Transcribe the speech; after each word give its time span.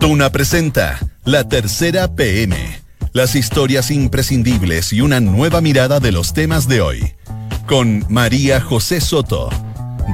Duna 0.00 0.32
presenta 0.32 0.98
La 1.26 1.46
Tercera 1.46 2.08
PM. 2.08 2.56
Las 3.12 3.36
historias 3.36 3.90
imprescindibles 3.90 4.94
y 4.94 5.02
una 5.02 5.20
nueva 5.20 5.60
mirada 5.60 6.00
de 6.00 6.10
los 6.10 6.32
temas 6.32 6.66
de 6.66 6.80
hoy. 6.80 7.12
Con 7.66 8.06
María 8.08 8.62
José 8.62 9.02
Soto. 9.02 9.50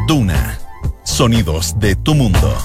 Duna. 0.09 0.59
Sonidos 1.04 1.79
de 1.79 1.95
tu 1.95 2.17
mundo. 2.17 2.59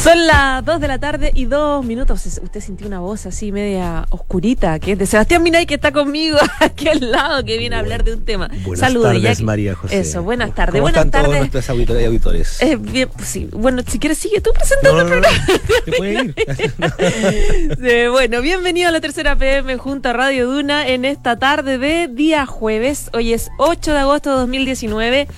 Son 0.00 0.26
las 0.26 0.64
2 0.64 0.80
de 0.80 0.88
la 0.88 0.98
tarde 0.98 1.32
y 1.34 1.46
dos 1.46 1.84
minutos. 1.84 2.24
Usted 2.26 2.60
sintió 2.60 2.86
una 2.86 3.00
voz 3.00 3.26
así 3.26 3.50
media 3.50 4.06
oscurita, 4.10 4.78
que 4.78 4.92
es 4.92 4.98
de 4.98 5.06
Sebastián 5.06 5.42
Minay, 5.42 5.66
que 5.66 5.74
está 5.74 5.90
conmigo 5.90 6.38
aquí 6.60 6.88
al 6.88 7.10
lado, 7.10 7.44
que 7.44 7.58
viene 7.58 7.74
a 7.74 7.80
hablar 7.80 8.04
de 8.04 8.14
un 8.14 8.24
tema. 8.24 8.48
Buenas 8.64 8.80
Saludos, 8.80 9.08
tardes, 9.08 9.22
Jackie. 9.22 9.42
María 9.44 9.74
José. 9.74 9.98
Eso, 9.98 10.22
buenas 10.22 10.54
tardes. 10.54 10.74
¿Cómo 10.74 10.82
buenas 10.82 11.04
están 11.06 11.10
tardes. 11.10 11.26
todos 11.28 11.38
nuestros 11.38 11.70
auditores 11.70 12.02
y 12.02 12.06
auditores? 12.06 12.62
Eh, 12.62 12.76
bien, 12.76 13.08
pues 13.16 13.28
sí. 13.28 13.48
Bueno, 13.52 13.82
si 13.86 13.98
quieres 13.98 14.18
sigue 14.18 14.40
tú 14.40 14.50
presentando 14.54 15.00
el 15.00 15.06
programa. 15.08 15.36
¿Te 15.84 15.92
puede 15.92 16.12
ir? 16.12 16.34
Sí, 17.84 18.08
bueno, 18.10 18.40
bienvenido 18.42 18.88
a 18.88 18.92
la 18.92 19.00
tercera 19.00 19.34
PM 19.36 19.76
junto 19.76 20.08
a 20.08 20.12
Radio 20.12 20.46
Duna 20.46 20.86
en 20.86 21.04
esta 21.04 21.38
tarde 21.38 21.78
de 21.78 22.08
día 22.08 22.46
jueves. 22.46 23.10
Hoy 23.12 23.32
es 23.32 23.50
8 23.58 23.92
de 23.92 23.98
agosto 23.98 24.30
de 24.30 24.36
2019. 24.36 25.28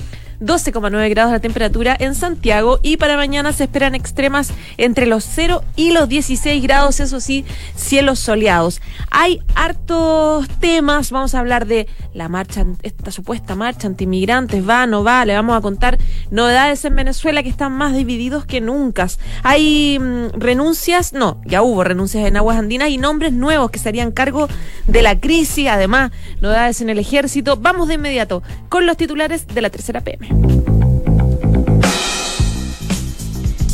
12,9 0.41 1.11
grados 1.11 1.33
la 1.33 1.41
temperatura 1.41 1.97
en 1.99 2.15
Santiago 2.15 2.79
y 2.83 2.97
para 2.97 3.17
mañana 3.17 3.53
se 3.53 3.65
esperan 3.65 3.95
extremas 3.95 4.53
entre 4.77 5.07
los 5.07 5.25
0 5.25 5.63
y 5.77 5.93
los 5.93 6.09
16 6.09 6.63
grados, 6.63 7.01
eso 7.01 7.21
sí, 7.21 7.45
cielos 7.75 8.19
soleados. 8.19 8.81
Hay 9.11 9.41
hartos 9.55 10.49
temas, 10.61 11.11
vamos 11.11 11.35
a 11.35 11.41
hablar 11.41 11.67
de 11.67 11.87
la 12.13 12.29
marcha, 12.29 12.65
esta 12.83 13.11
supuesta 13.11 13.55
marcha 13.55 13.87
antimigrantes, 13.87 14.69
va, 14.69 14.87
no 14.87 15.05
va, 15.05 15.25
le 15.25 15.35
vamos 15.35 15.57
a 15.57 15.61
contar 15.61 15.99
novedades 16.31 16.85
en 16.85 16.97
Venezuela 16.97 17.43
que 17.43 17.49
están 17.49 17.73
más 17.73 17.95
divididos 17.95 18.45
que 18.45 18.61
nunca. 18.61 19.07
Hay 19.43 19.99
mm, 19.99 20.39
renuncias, 20.39 21.13
no, 21.13 21.41
ya 21.45 21.63
hubo 21.63 21.85
renuncias 21.85 22.27
en 22.27 22.37
aguas 22.37 22.59
andinas 22.59 22.89
y 22.89 22.99
nombres 22.99 23.33
nuevos 23.33 23.71
que 23.71 23.79
se 23.79 23.89
harían 23.89 24.13
cargo 24.13 24.49
de 24.87 25.03
la 25.03 25.21
crisis, 25.21 25.69
además, 25.69 26.13
novedades 26.41 26.81
en 26.81 26.91
el 26.91 26.99
ejército. 26.99 27.57
Vamos 27.57 27.89
de 27.89 27.95
inmediato 27.95 28.43
con 28.69 28.87
los 28.87 28.97
titulares 28.97 29.47
de 29.47 29.61
la 29.61 29.71
tercera 29.71 30.01
PM. 30.01 30.26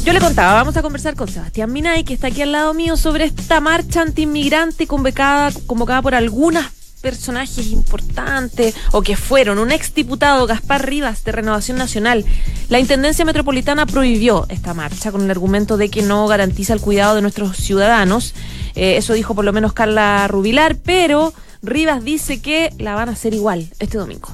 Yo 0.05 0.13
le 0.13 0.21
contaba, 0.21 0.55
vamos 0.55 0.77
a 0.77 0.83
conversar 0.83 1.15
con 1.15 1.29
Sebastián 1.29 1.73
Minay, 1.73 2.05
que 2.05 2.15
está 2.15 2.27
aquí 2.27 2.43
al 2.43 2.53
lado 2.53 2.75
mío, 2.75 2.97
sobre 2.97 3.25
esta 3.25 3.61
marcha 3.61 4.03
antiinmigrante 4.03 4.87
convocada, 4.87 5.53
convocada 5.67 6.03
por 6.03 6.15
algunas 6.15 6.73
personajes 7.03 7.67
importantes 7.67 8.75
o 8.93 9.03
que 9.03 9.17
fueron 9.17 9.59
un 9.59 9.73
exdiputado 9.73 10.47
Gaspar 10.47 10.89
Rivas 10.89 11.25
de 11.25 11.33
Renovación 11.33 11.77
Nacional. 11.77 12.25
La 12.69 12.79
Intendencia 12.79 13.25
Metropolitana 13.25 13.85
prohibió 13.85 14.47
esta 14.49 14.73
marcha 14.73 15.13
con 15.13 15.23
el 15.23 15.31
argumento 15.31 15.77
de 15.77 15.91
que 15.91 16.03
no 16.03 16.27
garantiza 16.27 16.73
el 16.73 16.81
cuidado 16.81 17.17
de 17.17 17.23
nuestros 17.23 17.57
ciudadanos. 17.57 18.35
Eh, 18.75 18.97
eso 18.97 19.13
dijo 19.13 19.35
por 19.35 19.45
lo 19.45 19.53
menos 19.53 19.73
Carla 19.73 20.27
Rubilar, 20.29 20.77
pero 20.77 21.35
Rivas 21.63 22.03
dice 22.05 22.41
que 22.41 22.73
la 22.79 22.95
van 22.95 23.09
a 23.09 23.13
hacer 23.13 23.35
igual 23.35 23.69
este 23.79 23.99
domingo. 23.99 24.31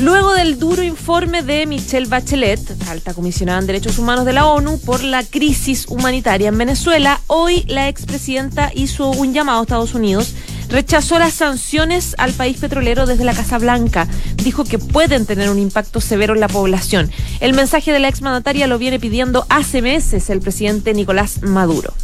Luego 0.00 0.32
del 0.32 0.58
duro 0.58 0.82
informe 0.82 1.42
de 1.44 1.66
Michelle 1.66 2.08
Bachelet, 2.08 2.60
alta 2.88 3.14
comisionada 3.14 3.60
en 3.60 3.68
Derechos 3.68 3.96
Humanos 3.98 4.24
de 4.24 4.32
la 4.32 4.46
ONU, 4.46 4.80
por 4.80 5.04
la 5.04 5.22
crisis 5.22 5.86
humanitaria 5.88 6.48
en 6.48 6.58
Venezuela, 6.58 7.20
hoy 7.28 7.64
la 7.68 7.88
expresidenta 7.88 8.72
hizo 8.74 9.10
un 9.10 9.32
llamado 9.32 9.60
a 9.60 9.62
Estados 9.62 9.94
Unidos, 9.94 10.34
rechazó 10.68 11.20
las 11.20 11.34
sanciones 11.34 12.16
al 12.18 12.32
país 12.32 12.56
petrolero 12.56 13.06
desde 13.06 13.24
la 13.24 13.34
Casa 13.34 13.58
Blanca, 13.58 14.08
dijo 14.42 14.64
que 14.64 14.80
pueden 14.80 15.26
tener 15.26 15.48
un 15.48 15.60
impacto 15.60 16.00
severo 16.00 16.34
en 16.34 16.40
la 16.40 16.48
población. 16.48 17.08
El 17.38 17.54
mensaje 17.54 17.92
de 17.92 18.00
la 18.00 18.08
exmandataria 18.08 18.66
lo 18.66 18.78
viene 18.78 18.98
pidiendo 18.98 19.46
hace 19.48 19.80
meses 19.80 20.28
el 20.28 20.40
presidente 20.40 20.92
Nicolás 20.92 21.40
Maduro. 21.42 21.94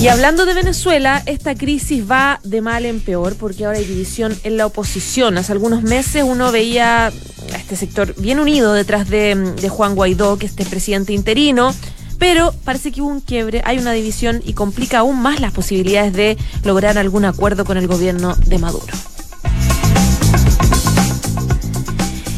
Y 0.00 0.08
hablando 0.08 0.46
de 0.46 0.54
Venezuela, 0.54 1.22
esta 1.26 1.54
crisis 1.54 2.10
va 2.10 2.40
de 2.42 2.62
mal 2.62 2.86
en 2.86 3.00
peor 3.00 3.36
porque 3.36 3.66
ahora 3.66 3.76
hay 3.76 3.84
división 3.84 4.34
en 4.44 4.56
la 4.56 4.64
oposición. 4.64 5.36
Hace 5.36 5.52
algunos 5.52 5.82
meses 5.82 6.24
uno 6.26 6.50
veía 6.50 7.08
a 7.08 7.56
este 7.58 7.76
sector 7.76 8.14
bien 8.16 8.40
unido 8.40 8.72
detrás 8.72 9.10
de, 9.10 9.68
Juan 9.68 9.94
Guaidó, 9.94 10.38
que 10.38 10.46
es 10.46 10.52
este 10.52 10.64
presidente 10.64 11.12
interino, 11.12 11.74
pero 12.18 12.54
parece 12.64 12.92
que 12.92 13.02
hubo 13.02 13.10
un 13.10 13.20
quiebre, 13.20 13.60
hay 13.66 13.76
una 13.76 13.92
división 13.92 14.40
y 14.42 14.54
complica 14.54 15.00
aún 15.00 15.20
más 15.20 15.38
las 15.38 15.52
posibilidades 15.52 16.14
de 16.14 16.38
lograr 16.64 16.96
algún 16.96 17.26
acuerdo 17.26 17.66
con 17.66 17.76
el 17.76 17.86
gobierno 17.86 18.34
de 18.46 18.58
Maduro. 18.58 18.94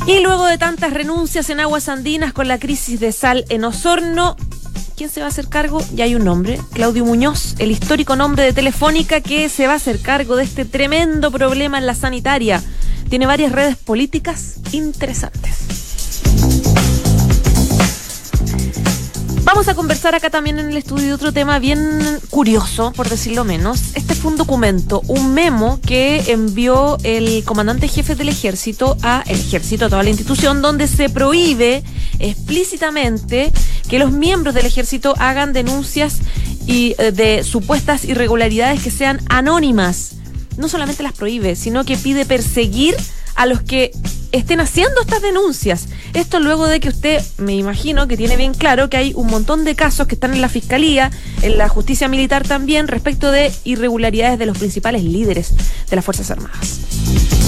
Y 0.08 0.18
luego 0.18 0.46
de 0.46 0.58
tantas 0.58 0.92
renuncias 0.92 1.48
en 1.48 1.60
aguas 1.60 1.88
andinas 1.88 2.32
con 2.32 2.48
la 2.48 2.58
crisis 2.58 2.98
de 2.98 3.12
sal 3.12 3.44
en 3.50 3.62
Osorno, 3.62 4.36
¿quién 5.02 5.10
se 5.10 5.18
va 5.18 5.26
a 5.26 5.30
hacer 5.30 5.48
cargo? 5.48 5.82
Ya 5.92 6.04
hay 6.04 6.14
un 6.14 6.22
nombre, 6.22 6.60
Claudio 6.74 7.04
Muñoz, 7.04 7.56
el 7.58 7.72
histórico 7.72 8.14
nombre 8.14 8.44
de 8.44 8.52
Telefónica 8.52 9.20
que 9.20 9.48
se 9.48 9.66
va 9.66 9.72
a 9.72 9.76
hacer 9.76 9.98
cargo 9.98 10.36
de 10.36 10.44
este 10.44 10.64
tremendo 10.64 11.32
problema 11.32 11.76
en 11.76 11.86
la 11.86 11.96
sanitaria. 11.96 12.62
Tiene 13.08 13.26
varias 13.26 13.50
redes 13.50 13.76
políticas 13.76 14.58
interesantes. 14.70 15.56
Vamos 19.42 19.66
a 19.66 19.74
conversar 19.74 20.14
acá 20.14 20.30
también 20.30 20.60
en 20.60 20.68
el 20.68 20.76
estudio 20.76 21.08
de 21.08 21.14
otro 21.14 21.32
tema 21.32 21.58
bien 21.58 22.00
curioso, 22.30 22.92
por 22.92 23.08
decirlo 23.08 23.44
menos. 23.44 23.96
Este 23.96 24.14
fue 24.14 24.30
un 24.30 24.36
documento, 24.36 25.02
un 25.08 25.34
memo 25.34 25.80
que 25.84 26.22
envió 26.28 26.96
el 27.02 27.42
comandante 27.44 27.88
jefe 27.88 28.14
del 28.14 28.28
ejército 28.28 28.96
a 29.02 29.24
el 29.26 29.40
ejército, 29.40 29.86
a 29.86 29.88
toda 29.88 30.04
la 30.04 30.10
institución, 30.10 30.62
donde 30.62 30.86
se 30.86 31.08
prohíbe 31.08 31.82
explícitamente 32.22 33.52
que 33.88 33.98
los 33.98 34.12
miembros 34.12 34.54
del 34.54 34.66
ejército 34.66 35.14
hagan 35.18 35.52
denuncias 35.52 36.18
y, 36.66 36.94
eh, 36.98 37.12
de 37.12 37.42
supuestas 37.44 38.04
irregularidades 38.04 38.82
que 38.82 38.90
sean 38.90 39.20
anónimas. 39.28 40.12
No 40.56 40.68
solamente 40.68 41.02
las 41.02 41.12
prohíbe, 41.12 41.56
sino 41.56 41.84
que 41.84 41.96
pide 41.96 42.24
perseguir 42.24 42.96
a 43.34 43.46
los 43.46 43.62
que 43.62 43.92
estén 44.32 44.60
haciendo 44.60 45.00
estas 45.00 45.22
denuncias. 45.22 45.88
Esto 46.14 46.40
luego 46.40 46.66
de 46.66 46.80
que 46.80 46.88
usted, 46.88 47.22
me 47.38 47.54
imagino, 47.54 48.08
que 48.08 48.16
tiene 48.16 48.36
bien 48.36 48.54
claro 48.54 48.88
que 48.88 48.96
hay 48.96 49.12
un 49.14 49.26
montón 49.26 49.64
de 49.64 49.74
casos 49.74 50.06
que 50.06 50.14
están 50.14 50.32
en 50.32 50.40
la 50.40 50.48
Fiscalía, 50.48 51.10
en 51.42 51.58
la 51.58 51.68
justicia 51.68 52.08
militar 52.08 52.46
también, 52.46 52.88
respecto 52.88 53.30
de 53.30 53.52
irregularidades 53.64 54.38
de 54.38 54.46
los 54.46 54.58
principales 54.58 55.04
líderes 55.04 55.52
de 55.88 55.96
las 55.96 56.04
Fuerzas 56.04 56.30
Armadas. 56.30 57.41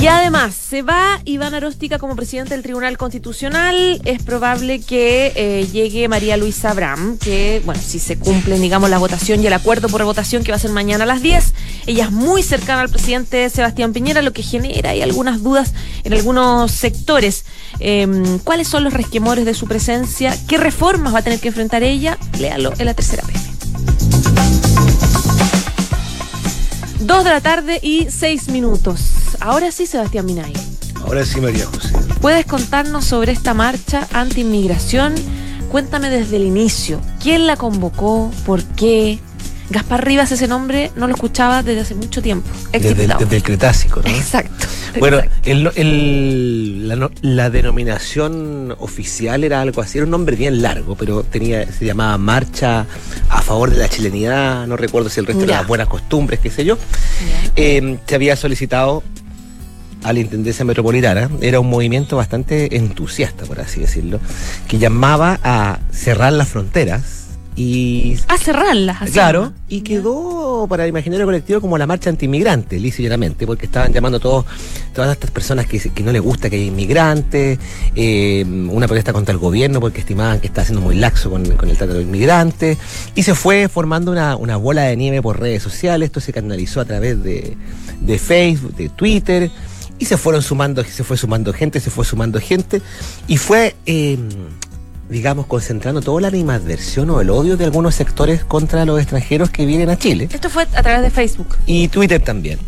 Y 0.00 0.06
además, 0.06 0.54
se 0.54 0.80
va 0.80 1.20
Iván 1.26 1.52
Aróstica 1.52 1.98
como 1.98 2.16
presidente 2.16 2.54
del 2.54 2.62
Tribunal 2.62 2.96
Constitucional. 2.96 4.00
Es 4.06 4.22
probable 4.22 4.80
que 4.80 5.30
eh, 5.36 5.68
llegue 5.70 6.08
María 6.08 6.38
Luisa 6.38 6.70
Abram, 6.70 7.18
que, 7.18 7.60
bueno, 7.66 7.78
si 7.84 7.98
se 7.98 8.16
cumple, 8.16 8.58
digamos, 8.58 8.88
la 8.88 8.96
votación 8.96 9.42
y 9.42 9.46
el 9.46 9.52
acuerdo 9.52 9.88
por 9.88 10.02
votación 10.04 10.42
que 10.42 10.52
va 10.52 10.56
a 10.56 10.58
ser 10.58 10.70
mañana 10.70 11.04
a 11.04 11.06
las 11.06 11.20
10. 11.20 11.52
Ella 11.86 12.04
es 12.04 12.12
muy 12.12 12.42
cercana 12.42 12.80
al 12.80 12.88
presidente 12.88 13.50
Sebastián 13.50 13.92
Piñera, 13.92 14.22
lo 14.22 14.32
que 14.32 14.42
genera 14.42 14.90
hay 14.90 15.02
algunas 15.02 15.42
dudas 15.42 15.74
en 16.02 16.14
algunos 16.14 16.72
sectores. 16.72 17.44
Eh, 17.78 18.08
¿Cuáles 18.42 18.68
son 18.68 18.84
los 18.84 18.94
resquemores 18.94 19.44
de 19.44 19.52
su 19.52 19.66
presencia? 19.66 20.34
¿Qué 20.48 20.56
reformas 20.56 21.12
va 21.12 21.18
a 21.18 21.22
tener 21.22 21.40
que 21.40 21.48
enfrentar 21.48 21.82
ella? 21.82 22.16
Léalo 22.38 22.72
en 22.78 22.86
la 22.86 22.94
tercera 22.94 23.22
PM. 23.24 23.44
Dos 27.00 27.22
de 27.22 27.30
la 27.30 27.42
tarde 27.42 27.80
y 27.82 28.06
seis 28.10 28.48
minutos. 28.48 29.19
Ahora 29.40 29.70
sí, 29.72 29.86
Sebastián 29.86 30.26
Minay. 30.26 30.52
Ahora 31.04 31.24
sí, 31.24 31.40
María 31.40 31.66
José. 31.66 31.94
¿Puedes 32.20 32.44
contarnos 32.46 33.04
sobre 33.04 33.32
esta 33.32 33.54
marcha 33.54 34.06
anti-inmigración? 34.12 35.14
Cuéntame 35.70 36.10
desde 36.10 36.36
el 36.36 36.42
inicio. 36.44 37.00
¿Quién 37.22 37.46
la 37.46 37.56
convocó? 37.56 38.30
¿Por 38.44 38.62
qué? 38.64 39.18
Gaspar 39.70 40.04
Rivas, 40.04 40.32
ese 40.32 40.48
nombre 40.48 40.90
no 40.96 41.06
lo 41.06 41.14
escuchaba 41.14 41.62
desde 41.62 41.82
hace 41.82 41.94
mucho 41.94 42.20
tiempo. 42.20 42.48
Desde, 42.72 43.06
desde 43.06 43.36
el 43.36 43.42
Cretácico, 43.44 44.02
¿no? 44.02 44.08
Exacto. 44.10 44.66
Bueno, 44.98 45.18
exacto. 45.18 45.48
el, 45.48 45.70
el- 45.76 46.88
la, 46.88 46.96
no- 46.96 47.10
la 47.22 47.50
denominación 47.50 48.74
oficial 48.80 49.44
era 49.44 49.60
algo 49.60 49.80
así, 49.80 49.98
era 49.98 50.04
un 50.06 50.10
nombre 50.10 50.34
bien 50.34 50.60
largo, 50.60 50.96
pero 50.96 51.22
tenía 51.22 51.70
se 51.70 51.84
llamaba 51.84 52.18
Marcha 52.18 52.84
a 53.28 53.42
favor 53.42 53.70
de 53.70 53.76
la 53.76 53.88
chilenidad, 53.88 54.66
no 54.66 54.76
recuerdo 54.76 55.08
si 55.08 55.20
el 55.20 55.26
resto 55.26 55.42
Ya. 55.42 55.46
de 55.46 55.52
las 55.58 55.66
buenas 55.68 55.86
costumbres, 55.86 56.40
qué 56.40 56.50
sé 56.50 56.64
yo. 56.64 56.76
Eh, 57.54 57.98
se 58.06 58.14
había 58.16 58.34
solicitado 58.34 59.04
a 60.02 60.12
la 60.12 60.20
Intendencia 60.20 60.64
Metropolitana, 60.64 61.30
era 61.40 61.60
un 61.60 61.68
movimiento 61.68 62.16
bastante 62.16 62.76
entusiasta, 62.76 63.44
por 63.44 63.60
así 63.60 63.80
decirlo, 63.80 64.20
que 64.68 64.78
llamaba 64.78 65.38
a 65.42 65.78
cerrar 65.92 66.32
las 66.32 66.48
fronteras 66.48 67.20
y 67.56 68.16
A 68.28 68.38
cerrarlas. 68.38 69.02
así 69.02 69.12
Claro, 69.12 69.52
y 69.68 69.82
quedó 69.82 70.66
para 70.68 70.84
el 70.84 70.90
imaginario 70.90 71.26
colectivo 71.26 71.60
como 71.60 71.76
la 71.76 71.86
marcha 71.86 72.08
antiinmigrante, 72.08 72.78
lisa 72.78 73.02
y 73.02 73.04
llanamente, 73.04 73.46
porque 73.46 73.66
estaban 73.66 73.92
llamando 73.92 74.16
a 74.16 74.20
todos, 74.20 74.46
todas 74.94 75.12
estas 75.12 75.30
personas 75.30 75.66
que, 75.66 75.78
que 75.78 76.02
no 76.02 76.12
les 76.12 76.22
gusta 76.22 76.48
que 76.48 76.56
haya 76.56 76.64
inmigrantes, 76.64 77.58
eh, 77.96 78.44
una 78.46 78.86
protesta 78.86 79.12
contra 79.12 79.32
el 79.32 79.38
gobierno 79.38 79.80
porque 79.80 80.00
estimaban 80.00 80.40
que 80.40 80.46
está 80.46 80.64
siendo 80.64 80.80
muy 80.80 80.94
laxo 80.94 81.28
con, 81.28 81.44
con 81.56 81.68
el 81.68 81.76
trato 81.76 81.92
de 81.92 81.98
los 81.98 82.08
inmigrantes, 82.08 82.78
y 83.14 83.24
se 83.24 83.34
fue 83.34 83.68
formando 83.68 84.12
una, 84.12 84.36
una 84.36 84.56
bola 84.56 84.84
de 84.84 84.96
nieve 84.96 85.20
por 85.20 85.40
redes 85.40 85.62
sociales, 85.62 86.06
esto 86.06 86.20
se 86.20 86.32
canalizó 86.32 86.80
a 86.80 86.84
través 86.84 87.22
de, 87.22 87.56
de 88.00 88.18
Facebook, 88.18 88.74
de 88.76 88.88
Twitter, 88.88 89.50
Y 90.00 90.06
se 90.06 90.16
fueron 90.16 90.42
sumando, 90.42 90.82
se 90.82 91.04
fue 91.04 91.16
sumando 91.16 91.52
gente, 91.52 91.78
se 91.78 91.90
fue 91.90 92.04
sumando 92.04 92.40
gente. 92.40 92.82
Y 93.28 93.36
fue, 93.36 93.76
eh, 93.84 94.18
digamos, 95.10 95.46
concentrando 95.46 96.00
toda 96.00 96.22
la 96.22 96.28
animadversión 96.28 97.10
o 97.10 97.20
el 97.20 97.28
odio 97.30 97.58
de 97.58 97.66
algunos 97.66 97.94
sectores 97.94 98.42
contra 98.42 98.84
los 98.86 98.98
extranjeros 98.98 99.50
que 99.50 99.66
vienen 99.66 99.90
a 99.90 99.98
Chile. 99.98 100.28
Esto 100.32 100.48
fue 100.48 100.62
a 100.62 100.82
través 100.82 101.02
de 101.02 101.10
Facebook. 101.10 101.54
Y 101.66 101.88
Twitter 101.88 102.20
también. 102.20 102.58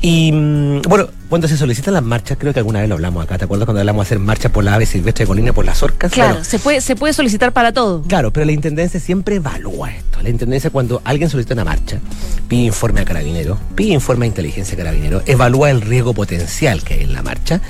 Y 0.00 0.30
mm, 0.32 0.82
bueno, 0.82 1.08
cuando 1.28 1.48
se 1.48 1.56
solicitan 1.56 1.94
las 1.94 2.02
marchas, 2.02 2.38
creo 2.38 2.52
que 2.52 2.60
alguna 2.60 2.80
vez 2.80 2.88
lo 2.88 2.94
hablamos 2.94 3.24
acá, 3.24 3.36
¿te 3.36 3.44
acuerdas 3.44 3.66
cuando 3.66 3.80
hablamos 3.80 4.04
de 4.04 4.08
hacer 4.08 4.18
marchas 4.18 4.52
por 4.52 4.62
la 4.62 4.74
ave 4.74 4.86
silvestre 4.86 5.24
de 5.24 5.28
Colina, 5.28 5.52
por 5.52 5.64
las 5.64 5.82
orcas? 5.82 6.12
Claro, 6.12 6.30
Bueno, 6.30 6.44
se, 6.44 6.58
puede, 6.58 6.80
se 6.80 6.94
puede 6.94 7.12
solicitar 7.12 7.52
para 7.52 7.72
todo. 7.72 8.02
Claro, 8.02 8.32
pero 8.32 8.46
la 8.46 8.52
intendencia 8.52 9.00
siempre 9.00 9.36
evalúa 9.36 9.90
esto. 9.90 10.22
La 10.22 10.30
intendencia 10.30 10.70
cuando 10.70 11.02
alguien 11.04 11.28
solicita 11.30 11.54
una 11.54 11.64
marcha, 11.64 12.00
pide 12.48 12.62
informe 12.62 13.00
a 13.00 13.04
carabinero, 13.04 13.58
pide 13.74 13.92
informe 13.92 14.26
a 14.26 14.28
inteligencia 14.28 14.74
a 14.74 14.78
carabinero, 14.78 15.22
evalúa 15.26 15.70
el 15.70 15.80
riesgo 15.80 16.14
potencial 16.14 16.82
que 16.82 16.94
hay 16.94 17.02
en 17.02 17.12
la 17.12 17.22
marcha 17.22 17.60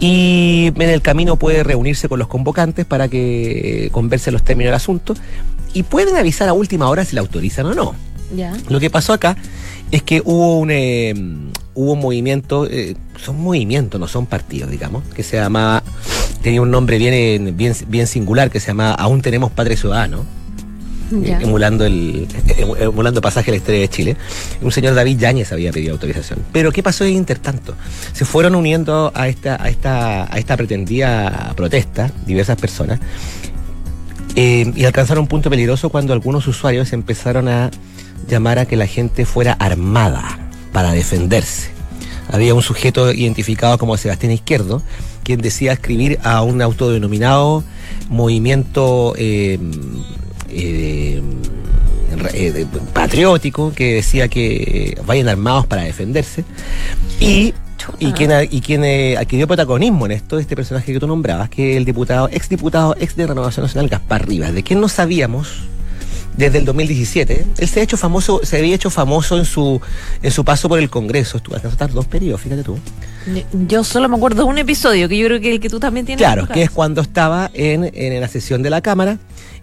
y 0.00 0.72
en 0.74 0.90
el 0.90 1.02
camino 1.02 1.36
puede 1.36 1.62
reunirse 1.64 2.08
con 2.08 2.18
los 2.18 2.28
convocantes 2.28 2.86
para 2.86 3.08
que 3.08 3.88
conversen 3.92 4.32
los 4.32 4.42
términos 4.42 4.68
del 4.68 4.76
asunto 4.76 5.14
y 5.74 5.82
pueden 5.82 6.16
avisar 6.16 6.48
a 6.48 6.52
última 6.52 6.88
hora 6.88 7.04
si 7.04 7.14
la 7.14 7.20
autorizan 7.20 7.66
o 7.66 7.74
no. 7.74 7.94
Ya. 8.34 8.54
Lo 8.68 8.80
que 8.80 8.90
pasó 8.90 9.12
acá 9.12 9.36
es 9.90 10.02
que 10.02 10.22
hubo 10.24 10.58
un 10.58 10.70
eh, 10.70 11.14
hubo 11.78 11.92
un 11.92 12.00
movimiento, 12.00 12.66
eh, 12.68 12.96
son 13.24 13.40
movimientos, 13.40 14.00
no 14.00 14.08
son 14.08 14.26
partidos, 14.26 14.68
digamos, 14.68 15.04
que 15.14 15.22
se 15.22 15.36
llamaba, 15.36 15.84
tenía 16.42 16.60
un 16.60 16.72
nombre 16.72 16.98
bien, 16.98 17.56
bien, 17.56 17.72
bien 17.86 18.08
singular, 18.08 18.50
que 18.50 18.58
se 18.58 18.68
llamaba 18.68 18.94
Aún 18.94 19.22
tenemos 19.22 19.52
Padre 19.52 19.76
Ciudadano, 19.76 20.26
eh, 21.12 21.38
emulando 21.40 21.86
el 21.86 22.26
eh, 22.48 22.66
emulando 22.80 23.20
pasaje 23.20 23.52
a 23.52 23.52
la 23.52 23.58
historia 23.58 23.80
de 23.80 23.88
Chile. 23.88 24.16
Un 24.60 24.72
señor 24.72 24.96
David 24.96 25.18
Yáñez 25.20 25.52
había 25.52 25.70
pedido 25.70 25.92
autorización. 25.92 26.40
Pero 26.52 26.72
¿qué 26.72 26.82
pasó 26.82 27.04
en 27.04 27.14
intertanto? 27.14 27.76
Se 28.12 28.24
fueron 28.24 28.56
uniendo 28.56 29.12
a 29.14 29.28
esta, 29.28 29.62
a 29.62 29.68
esta, 29.68 30.24
a 30.24 30.36
esta 30.36 30.56
pretendida 30.56 31.52
protesta 31.56 32.10
diversas 32.26 32.56
personas 32.56 32.98
eh, 34.34 34.72
y 34.74 34.84
alcanzaron 34.84 35.22
un 35.22 35.28
punto 35.28 35.48
peligroso 35.48 35.90
cuando 35.90 36.12
algunos 36.12 36.44
usuarios 36.48 36.92
empezaron 36.92 37.46
a 37.46 37.70
llamar 38.28 38.58
a 38.58 38.66
que 38.66 38.74
la 38.74 38.88
gente 38.88 39.24
fuera 39.24 39.52
armada 39.52 40.47
para 40.78 40.92
defenderse. 40.92 41.70
Había 42.30 42.54
un 42.54 42.62
sujeto 42.62 43.12
identificado 43.12 43.78
como 43.78 43.96
Sebastián 43.96 44.30
Izquierdo, 44.30 44.80
quien 45.24 45.40
decía 45.40 45.72
escribir 45.72 46.20
a 46.22 46.42
un 46.42 46.62
autodenominado 46.62 47.64
movimiento 48.08 49.12
eh, 49.18 49.58
eh, 50.50 51.20
eh, 52.32 52.66
patriótico 52.92 53.72
que 53.72 53.94
decía 53.94 54.28
que 54.28 54.96
vayan 55.04 55.28
armados 55.28 55.66
para 55.66 55.82
defenderse. 55.82 56.44
Y 57.18 57.54
y 57.98 58.12
quien, 58.12 58.30
y 58.48 58.60
quien 58.60 58.84
eh, 58.84 59.16
adquirió 59.16 59.48
protagonismo 59.48 60.06
en 60.06 60.12
esto, 60.12 60.38
este 60.38 60.54
personaje 60.54 60.92
que 60.92 61.00
tú 61.00 61.08
nombrabas, 61.08 61.48
que 61.48 61.72
es 61.72 61.76
el 61.76 61.84
diputado, 61.84 62.28
ex 62.30 62.48
diputado, 62.48 62.94
ex 63.00 63.16
de 63.16 63.26
Renovación 63.26 63.64
Nacional, 63.64 63.88
Gaspar 63.88 64.28
Rivas, 64.28 64.54
de 64.54 64.62
quien 64.62 64.80
no 64.80 64.88
sabíamos 64.88 65.66
desde 66.38 66.58
el 66.58 66.64
2017. 66.64 67.44
Él 67.58 67.68
se 67.68 67.80
ha 67.80 67.82
hecho 67.82 67.96
famoso, 67.98 68.40
se 68.44 68.56
había 68.58 68.74
hecho 68.74 68.88
famoso 68.88 69.36
en 69.36 69.44
su, 69.44 69.80
en 70.22 70.30
su 70.30 70.44
paso 70.44 70.68
por 70.68 70.78
el 70.78 70.88
Congreso. 70.88 71.36
Estuvo 71.36 71.56
a 71.56 71.58
estar 71.58 71.92
dos 71.92 72.06
periodos, 72.06 72.40
fíjate 72.40 72.62
tú. 72.62 72.78
Yo 73.66 73.84
solo 73.84 74.08
me 74.08 74.16
acuerdo 74.16 74.44
de 74.44 74.48
un 74.48 74.56
episodio 74.58 75.08
que 75.08 75.18
yo 75.18 75.26
creo 75.26 75.40
que 75.40 75.52
el 75.52 75.60
que 75.60 75.68
tú 75.68 75.78
también 75.80 76.06
tienes. 76.06 76.24
en 76.24 76.32
Claro, 76.32 76.48
que 76.48 76.62
es 76.62 76.70
cuando 76.70 77.02
estaba 77.02 77.50
en, 77.52 77.90
en 77.92 78.20
la 78.20 78.28
sesión 78.28 78.62
de 78.62 78.70
la 78.70 78.80
Cámara 78.80 79.18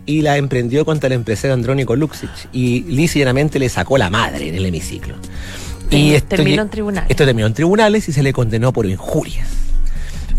y 0.05 0.21
la 0.21 0.37
emprendió 0.37 0.85
contra 0.85 1.07
el 1.07 1.13
empresario 1.13 1.53
Andrónico 1.55 1.95
Luxich 1.95 2.47
y 2.53 2.81
lisa 2.83 3.17
y 3.17 3.21
llanamente 3.21 3.57
le 3.57 3.69
sacó 3.69 3.97
la 3.97 4.09
madre 4.11 4.49
en 4.49 4.55
el 4.55 4.65
hemiciclo. 4.67 5.15
Termi- 5.89 6.13
esto 6.13 6.35
terminó 6.35 6.61
en 6.63 6.69
tribunales. 6.69 7.09
Esto 7.09 7.25
terminó 7.25 7.47
en 7.47 7.53
tribunales 7.53 8.07
y 8.09 8.11
se 8.11 8.21
le 8.21 8.33
condenó 8.33 8.71
por 8.73 8.85
injurias. 8.85 9.47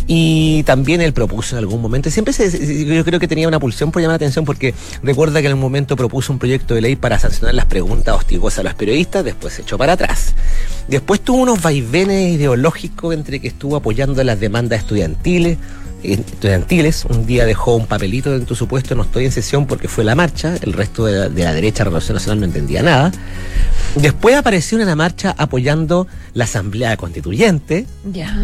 Y 0.07 0.63
también 0.63 1.01
él 1.01 1.13
propuso 1.13 1.57
en 1.57 1.59
algún 1.59 1.83
momento, 1.83 2.11
siempre 2.11 2.33
se, 2.33 2.87
yo 2.87 3.05
creo 3.05 3.19
que 3.19 3.27
tenía 3.27 3.49
una 3.49 3.59
pulsión 3.59 3.91
por 3.91 4.01
llamar 4.01 4.15
la 4.15 4.17
atención 4.17 4.45
porque 4.45 4.73
recuerda 5.03 5.41
que 5.41 5.49
en 5.49 5.55
un 5.55 5.61
momento 5.61 5.97
propuso 5.97 6.33
un 6.33 6.39
proyecto 6.39 6.75
de 6.75 6.81
ley 6.81 6.97
para 6.97 7.19
sancionar 7.19 7.55
las 7.55 7.67
preguntas 7.67 8.15
hostigosas 8.15 8.61
a 8.61 8.63
los 8.63 8.75
periodistas, 8.75 9.25
después 9.25 9.55
se 9.55 9.63
echó 9.63 9.77
para 9.77 9.95
atrás. 9.95 10.35
Después 10.87 11.21
tuvo 11.21 11.39
unos 11.39 11.61
vaivenes 11.61 12.35
ideológicos 12.35 13.15
entre 13.15 13.41
que 13.41 13.49
estuvo 13.49 13.75
apoyando 13.75 14.23
las 14.23 14.39
demandas 14.39 14.81
estudiantiles, 14.81 15.59
estudiantiles. 16.05 17.05
Un 17.07 17.27
día 17.27 17.45
dejó 17.45 17.75
un 17.75 17.87
papelito 17.87 18.35
en 18.35 18.45
tu 18.45 18.55
supuesto, 18.55 18.95
no 18.95 19.03
estoy 19.03 19.25
en 19.25 19.33
sesión 19.33 19.67
porque 19.67 19.89
fue 19.89 20.05
la 20.05 20.15
marcha, 20.15 20.55
el 20.63 20.73
resto 20.73 21.07
de 21.07 21.19
la, 21.19 21.29
de 21.29 21.45
la 21.45 21.53
derecha 21.53 21.85
Renovación 21.85 22.15
Nacional 22.15 22.41
no 22.41 22.47
entendía 22.47 22.83
nada. 22.83 23.13
Después 23.97 24.37
apareció 24.37 24.79
en 24.79 24.87
la 24.87 24.95
marcha 24.95 25.35
apoyando 25.37 26.07
la 26.35 26.45
Asamblea 26.45 26.97
Constituyente 26.97 27.87
Ya. 28.13 28.37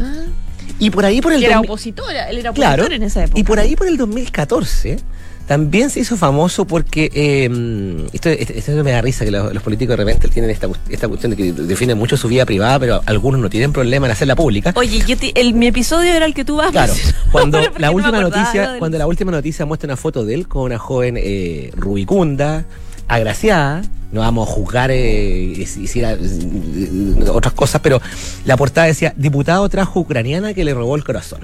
Y 0.87 0.91
por 0.91 1.05
ahí 1.05 1.21
por 1.21 1.33
el 1.33 1.43
era 1.43 1.57
2000 1.57 1.71
opositora. 1.71 2.31
Él 2.31 2.39
era 2.39 2.51
opositor 2.51 2.77
Claro. 2.77 2.93
en 2.95 3.03
esa 3.03 3.25
época. 3.25 3.39
Y 3.41 3.45
por 3.45 3.59
ahí 3.59 3.77
por 3.77 3.87
el 3.87 3.97
2014 3.97 4.99
también 5.47 5.91
se 5.91 6.01
hizo 6.01 6.17
famoso 6.17 6.65
porque 6.67 7.11
eh, 7.13 8.07
esto, 8.13 8.29
esto- 8.31 8.53
esto 8.55 8.73
me 8.85 8.93
da 8.93 9.01
risa 9.03 9.25
que 9.25 9.31
los, 9.33 9.53
los 9.53 9.63
políticos 9.63 9.93
de 9.99 10.05
repente 10.05 10.29
tienen 10.29 10.51
esta, 10.51 10.69
esta 10.89 11.09
cuestión 11.09 11.31
de 11.31 11.37
que 11.37 11.53
definen 11.53 11.99
mucho 11.99 12.17
su 12.17 12.29
vida 12.29 12.47
privada, 12.47 12.79
pero 12.79 13.01
algunos 13.07 13.41
no 13.41 13.51
tienen 13.51 13.73
problema 13.73 14.07
en 14.07 14.13
hacerla 14.13 14.37
pública. 14.37 14.73
Oye, 14.77 15.03
yo 15.07 15.17
te- 15.17 15.39
el, 15.41 15.53
mi 15.55 15.67
episodio 15.67 16.13
era 16.15 16.27
el 16.27 16.33
que 16.35 16.45
tú 16.45 16.57
vas 16.57 16.69
a 16.69 16.71
Claro, 16.71 16.95
cuando 17.33 17.61
la 17.79 17.91
última 17.91 18.21
noticia, 18.21 18.77
cuando 18.79 18.99
la 18.99 19.07
última 19.07 19.33
noticia 19.33 19.67
muestra 19.67 19.89
una 19.89 19.97
foto 19.97 20.25
de 20.25 20.35
él 20.35 20.49
con 20.49 20.63
una 20.63 20.79
joven 20.79 21.17
eh, 21.19 21.71
rubicunda, 21.77 22.65
agraciada, 23.15 23.83
no 24.13 24.21
vamos 24.21 24.49
a 24.49 24.53
juzgar 24.53 24.91
eh, 24.93 25.65
si 25.67 25.83
hiciera 25.83 26.13
eh, 26.13 27.25
otras 27.29 27.55
cosas, 27.55 27.81
pero 27.83 28.01
la 28.45 28.57
portada 28.57 28.87
decía 28.87 29.15
diputado 29.17 29.69
trajo 29.69 30.01
ucraniana 30.01 30.55
que 30.55 30.65
le 30.65 30.75
robó 30.75 30.97
el 30.97 31.05
corazón. 31.05 31.41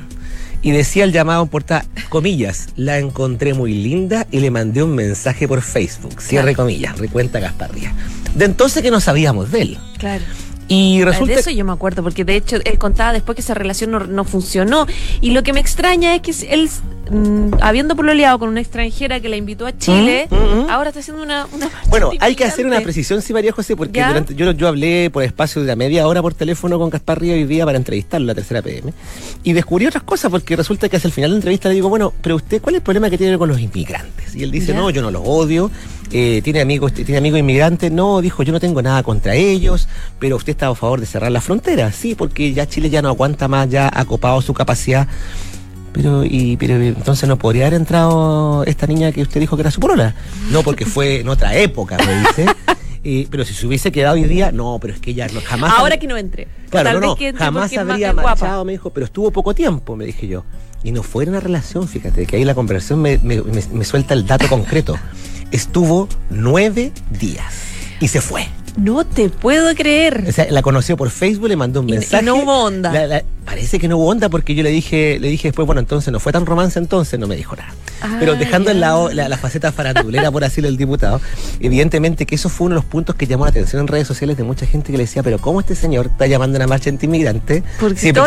Y 0.61 0.73
decía 0.73 1.05
el 1.05 1.13
llamado 1.13 1.45
en 1.45 1.49
portada, 1.49 1.85
comillas, 2.09 2.69
la 2.75 2.99
encontré 2.99 3.55
muy 3.55 3.73
linda 3.75 4.27
y 4.31 4.41
le 4.41 4.51
mandé 4.51 4.83
un 4.83 4.95
mensaje 4.95 5.47
por 5.47 5.63
Facebook. 5.63 6.21
Cierre 6.21 6.55
comillas, 6.55 6.99
recuenta 6.99 7.39
Gasparría. 7.39 7.93
De 8.35 8.45
entonces 8.45 8.83
que 8.83 8.91
no 8.91 9.01
sabíamos 9.01 9.53
de 9.53 9.63
él. 9.63 9.79
Claro. 9.99 10.25
Y 10.67 11.03
resulta 11.03 11.35
de 11.35 11.41
eso 11.41 11.51
yo 11.51 11.65
me 11.65 11.73
acuerdo, 11.73 12.03
porque 12.03 12.25
de 12.25 12.37
hecho 12.37 12.57
él 12.63 12.79
contaba 12.79 13.15
después 13.15 13.37
que 13.37 13.41
esa 13.41 13.55
relación 13.55 13.91
no, 13.91 14.01
no 14.01 14.25
funcionó. 14.25 14.87
Y 15.23 15.31
lo 15.31 15.43
que 15.43 15.55
me 15.55 15.61
extraña 15.61 16.15
es 16.15 16.21
que 16.21 16.33
él, 16.51 16.69
mm, 17.11 17.55
habiendo 17.61 17.97
pololeado 17.97 18.39
con 18.39 18.49
una 18.49 18.61
extranjera 18.61 19.21
que 19.21 19.29
la 19.29 19.37
invitó 19.37 19.67
a 19.67 19.77
Chile, 19.77 20.29
Mm, 20.31 20.35
mm, 20.35 20.67
mm. 20.67 20.71
ahora 20.71 20.91
está 20.91 21.01
haciendo 21.01 21.23
una. 21.23 21.47
una 21.53 21.71
Bueno, 21.89 22.11
hay 22.21 22.35
que 22.35 22.45
hacer 22.45 22.67
una 22.67 22.81
precisión, 22.81 23.23
sí, 23.23 23.33
María 23.33 23.53
José, 23.53 23.77
porque 23.77 23.99
¿Ya? 23.99 24.09
durante, 24.09 24.35
yo, 24.35 24.51
yo 24.53 24.69
hablé 24.69 25.11
por 25.11 25.23
espacio 25.23 25.63
de 25.63 25.67
una 25.67 25.77
media 25.77 26.07
hora 26.07 26.23
por 26.23 26.35
teléfono 26.35 26.79
con 26.79 26.91
Gaspar 26.91 27.21
Río 27.21 27.35
hoy 27.35 27.45
día 27.45 27.65
para 27.65 27.79
entrevistarlo, 27.79 28.27
la 28.27 28.35
tercera 28.35 28.63
PM, 28.63 28.93
y 29.43 29.53
descubrí 29.53 29.87
otras 29.87 30.03
cosas, 30.03 30.31
porque 30.31 30.57
resulta 30.57 30.89
que 30.89 30.97
hacia 30.97 31.09
el 31.09 31.13
final 31.13 31.31
de 31.31 31.35
la 31.35 31.39
entrevista 31.39 31.69
le 31.69 31.75
digo, 31.75 31.89
bueno, 31.89 32.13
pero 32.23 32.37
usted, 32.37 32.61
¿cuál 32.61 32.75
es 32.75 32.81
el 32.81 32.83
problema 32.83 33.11
que 33.11 33.19
tiene 33.19 33.39
con 33.39 33.49
los 33.49 33.61
inmigrantes? 33.61 34.35
Y 34.35 34.43
él 34.43 34.51
dice, 34.51 34.73
¿Ya? 34.73 34.79
no, 34.79 34.91
yo 34.91 35.03
no 35.03 35.11
los 35.11 35.23
odio, 35.25 35.71
eh, 36.11 36.41
tiene 36.43 36.61
amigos 36.61 36.93
tiene 36.93 37.19
amigos 37.19 37.41
inmigrantes, 37.41 37.91
no, 37.93 38.21
dijo, 38.21 38.43
yo 38.43 38.53
no 38.53 38.61
tengo 38.61 38.83
nada 38.83 39.03
contra 39.03 39.35
ellos, 39.35 39.89
pero 40.19 40.37
usted 40.37 40.53
está 40.53 40.69
a 40.69 40.75
favor 40.75 41.01
de 41.01 41.07
cerrar 41.07 41.31
la 41.31 41.41
frontera, 41.41 41.93
sí, 41.93 42.15
porque 42.15 42.53
ya 42.53 42.67
Chile 42.67 42.91
ya 42.91 43.03
no 43.03 43.09
aguanta 43.09 43.49
más, 43.49 43.69
ya 43.69 43.91
ha 43.93 44.05
copado 44.05 44.41
su 44.43 44.55
capacidad. 44.55 45.09
Pero, 45.99 46.25
y, 46.25 46.57
pero 46.57 46.77
entonces 46.77 47.29
no 47.29 47.37
podría 47.39 47.67
haber 47.67 47.81
entrado 47.81 48.63
esta 48.65 48.87
niña 48.87 49.11
que 49.11 49.21
usted 49.23 49.41
dijo 49.41 49.57
que 49.57 49.63
era 49.63 49.73
su 49.73 49.81
polola. 49.81 50.15
No, 50.53 50.63
porque 50.63 50.87
fue 50.87 51.21
en 51.23 51.29
otra 51.29 51.57
época, 51.57 51.97
me 52.07 52.21
dice. 52.21 52.47
Y- 53.05 53.27
pero 53.27 53.45
si 53.45 53.55
se 53.55 53.65
hubiese 53.67 53.91
quedado 53.93 54.15
hoy 54.17 54.25
día, 54.25 54.51
no, 54.53 54.79
pero 54.81 54.93
es 54.93 55.01
que 55.01 55.13
ella 55.13 55.29
no, 55.33 55.41
jamás. 55.41 55.73
Ahora 55.79 55.97
que 55.99 56.07
no 56.09 56.17
entre. 56.17 56.47
Claro, 56.69 56.91
Tal 56.91 57.01
no, 57.01 57.07
no, 57.09 57.17
que 57.17 57.29
entre 57.29 57.45
jamás 57.45 57.77
habría 57.77 58.13
guapa. 58.13 58.29
marchado, 58.31 58.65
me 58.65 58.73
dijo, 58.73 58.91
pero 58.91 59.07
estuvo 59.07 59.31
poco 59.31 59.55
tiempo, 59.55 59.95
me 59.97 60.05
dije 60.05 60.27
yo. 60.29 60.45
Y 60.85 60.91
no 60.93 61.03
fue 61.05 61.25
una 61.27 61.39
relación, 61.41 61.87
fíjate, 61.89 62.27
que 62.27 62.37
ahí 62.37 62.45
la 62.45 62.55
conversación 62.57 63.01
me, 63.01 63.19
me- 63.19 63.41
me- 63.43 63.63
me 63.73 63.85
suelta 63.85 64.15
el 64.15 64.27
dato 64.27 64.49
concreto. 64.49 64.97
Estuvo 65.53 66.09
nueve 66.31 66.93
días 67.11 67.55
y 68.01 68.09
se 68.09 68.21
fue. 68.21 68.47
No 68.79 69.05
te 69.05 69.29
puedo 69.29 69.75
creer. 69.75 70.25
O 70.29 70.33
sea, 70.33 70.47
la 70.51 70.63
conoció 70.63 70.97
por 70.97 71.11
Facebook, 71.11 71.49
le 71.49 71.57
mandó 71.57 71.81
un 71.81 71.89
Y- 71.89 71.93
y 71.93 71.99
mensaje. 71.99 72.25
no 72.25 72.37
hubo 72.37 72.65
onda. 72.65 72.93
La- 72.93 73.07
la- 73.07 73.25
parece 73.45 73.79
que 73.79 73.89
no 73.89 73.97
hubo 73.97 74.07
onda 74.09 74.29
porque 74.29 74.55
yo 74.55 74.63
le 74.63 74.71
dije, 74.71 75.19
le 75.21 75.29
dije 75.29 75.49
después, 75.49 75.67
bueno, 75.67 75.81
entonces 75.81 76.13
no 76.13 76.21
fue 76.21 76.33
tan 76.33 76.45
romance 76.47 76.79
entonces, 76.79 77.19
no 77.19 77.27
me 77.27 77.35
dijo 77.35 77.57
nada. 77.57 77.73
Ah, 78.03 78.17
Pero 78.21 78.37
dejando 78.37 78.67
ya. 78.67 78.73
en 78.75 78.81
lado 78.81 79.11
la, 79.13 79.29
la 79.29 79.37
faceta 79.39 79.73
farandulera, 79.73 80.31
por 80.31 80.45
así 80.45 80.61
del 80.61 80.77
diputado, 80.77 81.21
evidentemente 81.59 82.27
que 82.27 82.35
eso 82.37 82.49
fue 82.49 82.67
uno 82.67 82.75
de 82.77 82.83
los 82.83 82.85
puntos 82.85 83.17
que 83.17 83.27
llamó 83.27 83.45
la 83.47 83.51
atención 83.51 83.81
en 83.81 83.89
redes 83.89 84.07
sociales 84.07 84.37
de 84.37 84.45
mucha 84.45 84.67
gente 84.67 84.93
que 84.93 84.99
le 84.99 85.05
decía, 85.05 85.23
pero 85.25 85.39
¿cómo 85.41 85.61
este 85.61 85.75
señor 85.75 86.07
está 86.07 86.27
llamando 86.27 86.57
a 86.57 86.59
una 86.61 86.67
marcha 86.69 86.91
antiinmigrante 86.91 87.65
Porque 87.81 87.99
si 87.99 88.13
de 88.13 88.21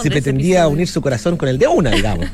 ese 0.00 0.10
pretendía 0.10 0.66
unir 0.66 0.88
su 0.88 1.00
corazón 1.00 1.36
con 1.36 1.48
el 1.48 1.58
de 1.58 1.68
una, 1.68 1.90
digamos? 1.90 2.26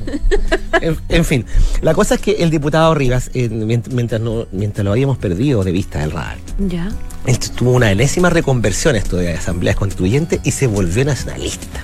en, 0.80 0.96
en 1.10 1.24
fin, 1.24 1.44
la 1.82 1.92
cosa 1.94 2.14
es 2.14 2.20
que 2.20 2.32
el 2.38 2.48
diputado 2.50 2.94
Rivas, 2.94 3.30
eh, 3.34 3.50
mient- 3.50 3.88
mientras, 3.90 4.20
no, 4.20 4.46
mientras 4.52 4.84
lo 4.84 4.92
habíamos 4.92 5.18
perdido 5.18 5.62
de 5.64 5.72
vista 5.72 5.98
del 5.98 6.12
radar, 6.12 6.38
Ya. 6.68 6.88
Él 7.26 7.38
tuvo 7.38 7.72
una 7.72 7.90
enésima 7.90 8.30
reconversión 8.30 8.96
esto 8.96 9.16
de 9.16 9.32
asambleas 9.34 9.76
constituyentes 9.76 10.40
y 10.44 10.50
se 10.50 10.66
volvió 10.66 11.04
nacionalista. 11.04 11.80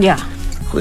Ya. 0.00 0.16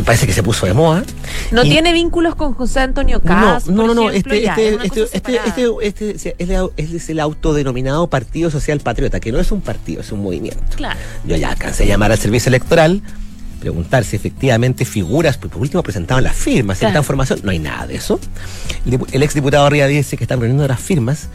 Parece 0.05 0.25
que 0.25 0.33
se 0.33 0.41
puso 0.41 0.65
de 0.65 0.73
moda. 0.73 1.03
No 1.51 1.63
Y- 1.63 1.69
tiene 1.69 1.93
vínculos 1.93 2.33
con 2.33 2.53
José 2.53 2.79
Antonio 2.79 3.21
Caz. 3.21 3.67
no, 3.67 3.85
no, 3.85 3.93
no, 3.93 4.09
ejemplo, 4.09 4.33
este, 4.33 4.41
ya, 4.41 4.55
este, 4.55 4.85
este, 4.85 5.03
este, 5.03 5.39
este, 5.83 6.05
este 6.31 6.35
este 6.77 6.95
es 6.95 7.09
el 7.09 7.19
autodenominado 7.19 8.07
Partido 8.07 8.49
Social 8.49 8.79
Patriota, 8.79 9.19
que 9.19 9.31
no 9.31 9.39
es 9.39 9.51
un 9.51 9.61
partido, 9.61 10.01
es 10.01 10.11
un 10.11 10.23
movimiento. 10.23 10.63
Claro. 10.75 10.99
Yo 11.25 11.35
ya 11.35 11.49
alcancé 11.49 11.83
a 11.83 11.85
llamar 11.85 12.11
al 12.11 12.17
servicio 12.17 12.49
electoral, 12.49 13.03
preguntar 13.63 14.03
si 14.03 14.17
efectivamente 14.17 14.83
figuras, 14.83 15.37
por 15.37 15.55
último 15.55 15.81
presentaban 15.81 16.21
las 16.25 16.35
firmas, 16.35 16.79
Claro. 16.79 16.89
esta 16.89 16.99
información, 16.99 17.39
no 17.43 17.51
hay 17.51 17.59
nada 17.59 17.87
de 17.87 17.95
eso. 17.95 18.19
El, 18.85 18.99
el 19.13 19.23
exdiputado 19.23 19.69
Ría 19.69 19.87
dice 19.87 20.17
que 20.17 20.25
están 20.25 20.41
reuniendo 20.41 20.67
las 20.67 20.81
firmas. 20.81 21.29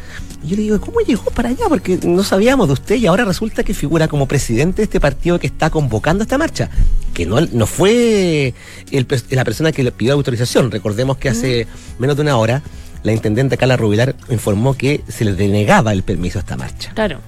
Y 0.45 0.49
yo 0.49 0.57
le 0.57 0.63
digo, 0.63 0.79
¿cómo 0.79 1.01
llegó 1.01 1.25
para 1.31 1.49
allá? 1.49 1.65
Porque 1.71 1.99
no 2.05 2.23
sabíamos 2.23 2.67
de 2.67 2.75
usted 2.75 2.97
y 2.97 3.07
ahora 3.07 3.25
resulta 3.25 3.65
que 3.65 3.73
figura 3.73 4.09
como 4.09 4.29
presidente 4.29 4.77
de 4.77 4.83
este 4.85 5.01
partido 5.01 5.39
que 5.41 5.47
está 5.47 5.71
convocando 5.71 6.23
esta 6.23 6.37
marcha. 6.37 6.69
Que 7.15 7.25
no, 7.25 7.41
no 7.41 7.67
fue 7.67 8.53
el 8.91 9.07
la 9.31 9.45
persona 9.45 9.73
que 9.73 9.83
le 9.83 9.91
pidió 9.91 10.13
autorización. 10.13 10.71
Recordemos 10.71 11.17
que 11.17 11.31
hace 11.31 11.67
menos 11.99 12.17
de 12.17 12.23
una 12.23 12.37
hora 12.37 12.63
la 13.05 13.13
intendente 13.13 13.57
Carla 13.57 13.79
Rubilar 13.79 14.15
informó 14.29 14.75
que 14.75 15.03
se 15.09 15.25
le 15.25 15.33
denegaba 15.33 15.93
el 15.95 16.03
permiso 16.03 16.39
a 16.39 16.41
esta 16.41 16.57
marcha. 16.59 16.93
Claro. 16.95 17.21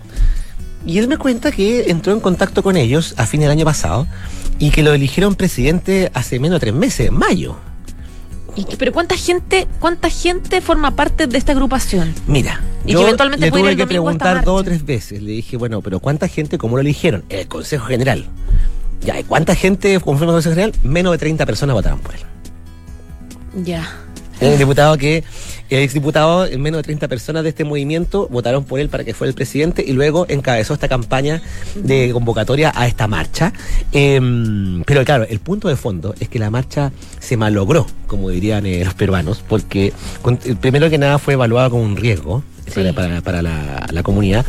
Y 0.84 0.98
él 0.98 1.08
me 1.08 1.16
cuenta 1.18 1.52
que 1.52 1.90
entró 1.90 2.12
en 2.12 2.20
contacto 2.20 2.62
con 2.62 2.76
ellos 2.76 3.14
a 3.18 3.26
fin 3.26 3.40
del 3.40 3.50
año 3.50 3.64
pasado 3.64 4.06
y 4.60 4.70
que 4.70 4.84
lo 4.84 4.92
eligieron 4.94 5.34
presidente 5.34 6.10
hace 6.14 6.38
menos 6.38 6.56
de 6.56 6.60
tres 6.60 6.74
meses, 6.74 7.08
en 7.08 7.14
mayo. 7.14 7.56
Y 8.56 8.64
que- 8.64 8.76
pero 8.76 8.92
¿cuánta 8.92 9.16
gente, 9.16 9.66
cuánta 9.80 10.10
gente 10.10 10.60
forma 10.60 10.94
parte 10.94 11.26
de 11.26 11.38
esta 11.38 11.52
agrupación? 11.52 12.14
Mira, 12.28 12.60
Y 12.84 12.88
que 12.88 12.92
yo 12.92 13.02
eventualmente 13.02 13.46
le 13.46 13.50
tuve 13.52 13.70
el 13.70 13.76
que 13.76 13.86
preguntar 13.86 14.44
dos 14.44 14.60
o 14.60 14.64
tres 14.64 14.84
veces. 14.84 15.22
Le 15.22 15.32
dije, 15.32 15.56
bueno, 15.56 15.80
pero 15.82 15.98
¿cuánta 16.00 16.28
gente, 16.28 16.58
cómo 16.58 16.76
lo 16.76 16.82
eligieron? 16.82 17.24
El 17.28 17.48
Consejo 17.48 17.86
General. 17.86 18.26
Ya, 19.02 19.18
¿y 19.18 19.24
cuánta 19.24 19.54
gente 19.54 19.98
conforme 20.00 20.32
al 20.32 20.36
Consejo 20.36 20.54
General? 20.56 20.74
Menos 20.82 21.12
de 21.12 21.18
30 21.18 21.46
personas 21.46 21.74
votaron 21.74 22.00
por 22.00 22.14
él. 22.14 22.20
Ya. 23.64 23.88
Un 24.40 24.56
diputado 24.58 24.96
que, 24.96 25.22
el 25.68 25.80
exdiputado, 25.80 26.46
en 26.46 26.60
menos 26.62 26.78
de 26.78 26.82
30 26.84 27.08
personas 27.08 27.42
de 27.42 27.50
este 27.50 27.64
movimiento 27.64 28.26
votaron 28.30 28.64
por 28.64 28.80
él 28.80 28.88
para 28.88 29.04
que 29.04 29.12
fuera 29.14 29.28
el 29.28 29.34
presidente 29.34 29.84
y 29.86 29.92
luego 29.92 30.24
encabezó 30.28 30.74
esta 30.74 30.88
campaña 30.88 31.42
de 31.74 32.10
convocatoria 32.12 32.72
a 32.74 32.86
esta 32.86 33.06
marcha. 33.06 33.52
Em, 33.92 34.82
pero 34.84 35.04
claro, 35.04 35.26
el 35.28 35.40
punto 35.40 35.68
de 35.68 35.76
fondo 35.76 36.14
es 36.18 36.28
que 36.28 36.38
la 36.38 36.50
marcha 36.50 36.90
se 37.18 37.36
malogró, 37.36 37.86
como 38.06 38.30
dirían 38.30 38.64
eh, 38.66 38.82
los 38.84 38.94
peruanos, 38.94 39.44
porque 39.46 39.92
con- 40.22 40.38
eh, 40.44 40.54
primero 40.60 40.88
que 40.88 40.98
nada 40.98 41.18
fue 41.18 41.34
evaluada 41.34 41.68
como 41.70 41.82
un 41.82 41.96
riesgo 41.96 42.42
Sí. 42.66 42.72
para, 42.80 42.92
para- 42.92 43.20
para 43.20 43.42
la, 43.42 43.86
la 43.90 44.02
comunidad. 44.02 44.46